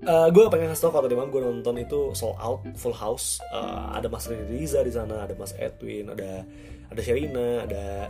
Uh, 0.00 0.32
gue 0.32 0.48
pengen 0.48 0.72
ngasih 0.72 0.88
tau 0.88 0.96
kalau 0.96 1.04
tadi 1.04 1.16
gue 1.16 1.40
nonton 1.44 1.76
itu 1.76 2.16
sold 2.16 2.38
out 2.40 2.64
full 2.80 2.96
house. 2.96 3.36
Uh, 3.52 3.92
ada 3.92 4.08
Mas 4.08 4.24
Riza 4.28 4.80
di 4.80 4.92
sana 4.92 5.28
ada 5.28 5.36
Mas 5.36 5.52
Edwin 5.60 6.08
ada 6.08 6.44
ada 6.90 7.00
Sherina 7.04 7.68
ada 7.68 8.08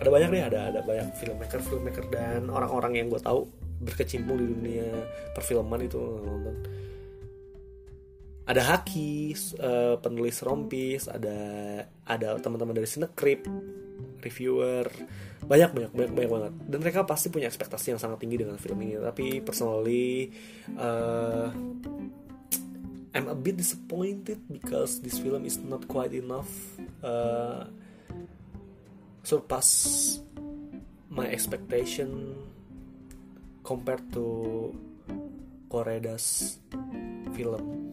ada 0.00 0.08
banyak 0.08 0.28
deh 0.32 0.42
ada 0.42 0.60
ada 0.72 0.80
banyak 0.80 1.12
filmmaker 1.20 1.60
filmmaker 1.60 2.04
dan 2.08 2.48
orang-orang 2.48 2.98
yang 2.98 3.06
gue 3.12 3.20
tahu 3.20 3.46
berkecimpung 3.80 4.40
di 4.40 4.46
dunia 4.48 4.88
perfilman 5.36 5.84
itu 5.84 6.00
nonton. 6.00 6.56
Ada 8.46 8.62
Haki 8.62 9.34
uh, 9.58 9.98
penulis 9.98 10.38
rompis 10.46 11.10
ada 11.10 11.34
ada 12.06 12.38
teman-teman 12.38 12.78
dari 12.78 12.86
Sinekrip 12.86 13.42
reviewer. 14.22 14.86
Banyak 15.42 15.74
banyak 15.74 15.92
banyak 15.92 16.12
banyak 16.14 16.30
banget. 16.30 16.52
Dan 16.70 16.78
mereka 16.78 17.02
pasti 17.02 17.26
punya 17.26 17.50
ekspektasi 17.50 17.94
yang 17.94 18.00
sangat 18.00 18.22
tinggi 18.22 18.38
dengan 18.38 18.54
film 18.54 18.78
ini. 18.86 19.02
Tapi 19.02 19.42
personally 19.42 20.30
uh, 20.78 21.50
I'm 23.16 23.32
a 23.32 23.34
bit 23.34 23.58
disappointed 23.58 24.38
because 24.46 25.00
this 25.02 25.18
film 25.18 25.48
is 25.48 25.58
not 25.58 25.88
quite 25.90 26.12
enough 26.12 26.52
uh, 27.02 27.64
surpass 29.26 30.20
my 31.10 31.26
expectation 31.26 32.36
compared 33.66 34.06
to 34.14 34.70
Koreda's 35.66 36.58
film. 37.34 37.90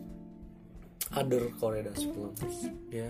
Other 1.09 1.49
Koreda's 1.57 2.05
films. 2.05 2.69
Ya. 2.93 3.09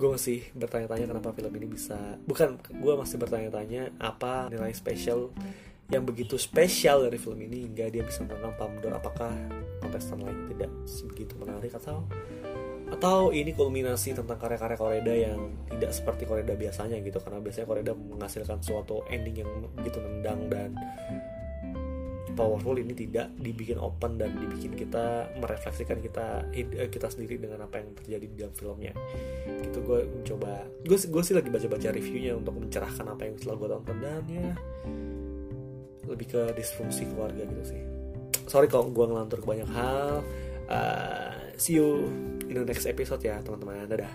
Gue 0.00 0.16
masih 0.16 0.48
bertanya-tanya 0.56 1.12
kenapa 1.12 1.36
film 1.36 1.52
ini 1.60 1.76
bisa 1.76 2.16
bukan 2.24 2.56
gue 2.56 2.94
masih 2.96 3.20
bertanya-tanya 3.20 3.92
apa 4.00 4.48
nilai 4.48 4.72
spesial 4.72 5.28
yang 5.92 6.08
begitu 6.08 6.40
spesial 6.40 7.04
dari 7.04 7.20
film 7.20 7.36
ini 7.44 7.68
hingga 7.68 7.92
dia 7.92 8.00
bisa 8.00 8.24
menang 8.24 8.56
Palme 8.56 8.80
apakah 8.88 9.28
kontestan 9.84 10.24
lain 10.24 10.48
tidak 10.48 10.72
sebegitu 10.88 11.36
menarik 11.36 11.76
atau 11.76 12.08
atau 12.90 13.30
ini 13.30 13.54
kulminasi 13.54 14.18
tentang 14.18 14.34
karya-karya 14.34 14.76
Koreda 14.76 15.14
yang 15.14 15.54
tidak 15.70 15.94
seperti 15.94 16.26
Koreda 16.26 16.58
biasanya 16.58 16.98
gitu. 16.98 17.22
Karena 17.22 17.38
biasanya 17.38 17.66
Koreda 17.70 17.92
menghasilkan 17.94 18.58
suatu 18.60 19.06
ending 19.06 19.46
yang 19.46 19.50
begitu 19.78 20.02
nendang 20.02 20.50
dan 20.50 20.74
powerful. 22.34 22.74
Ini 22.74 22.94
tidak 22.94 23.30
dibikin 23.38 23.78
open 23.78 24.18
dan 24.18 24.34
dibikin 24.34 24.74
kita 24.74 25.30
merefleksikan 25.38 26.02
kita 26.02 26.50
kita 26.90 27.06
sendiri 27.06 27.38
dengan 27.38 27.66
apa 27.66 27.78
yang 27.78 27.94
terjadi 27.94 28.26
di 28.26 28.36
dalam 28.38 28.54
filmnya. 28.58 28.92
Gitu 29.70 29.78
gue 29.86 30.00
mencoba 30.10 30.66
gue 30.82 30.98
gue 30.98 31.22
sih 31.22 31.34
lagi 31.36 31.48
baca-baca 31.52 31.88
reviewnya 31.94 32.32
untuk 32.34 32.58
mencerahkan 32.58 33.06
apa 33.06 33.22
yang 33.22 33.34
setelah 33.38 33.56
gue 33.60 33.68
tonton. 33.70 33.96
Dan 34.02 34.22
ya 34.26 34.50
lebih 36.10 36.26
ke 36.26 36.42
disfungsi 36.58 37.06
keluarga 37.06 37.46
gitu 37.46 37.62
sih. 37.76 37.80
Sorry 38.50 38.66
kalau 38.66 38.90
gue 38.90 39.04
ngelantur 39.06 39.38
ke 39.38 39.46
banyak 39.46 39.70
hal. 39.70 40.26
Uh, 40.70 41.34
see 41.58 41.78
you 41.82 42.06
the 42.52 42.66
next 42.66 42.86
episode 42.86 43.22
ya 43.22 43.38
teman-teman. 43.40 43.86
Dadah 43.86 44.12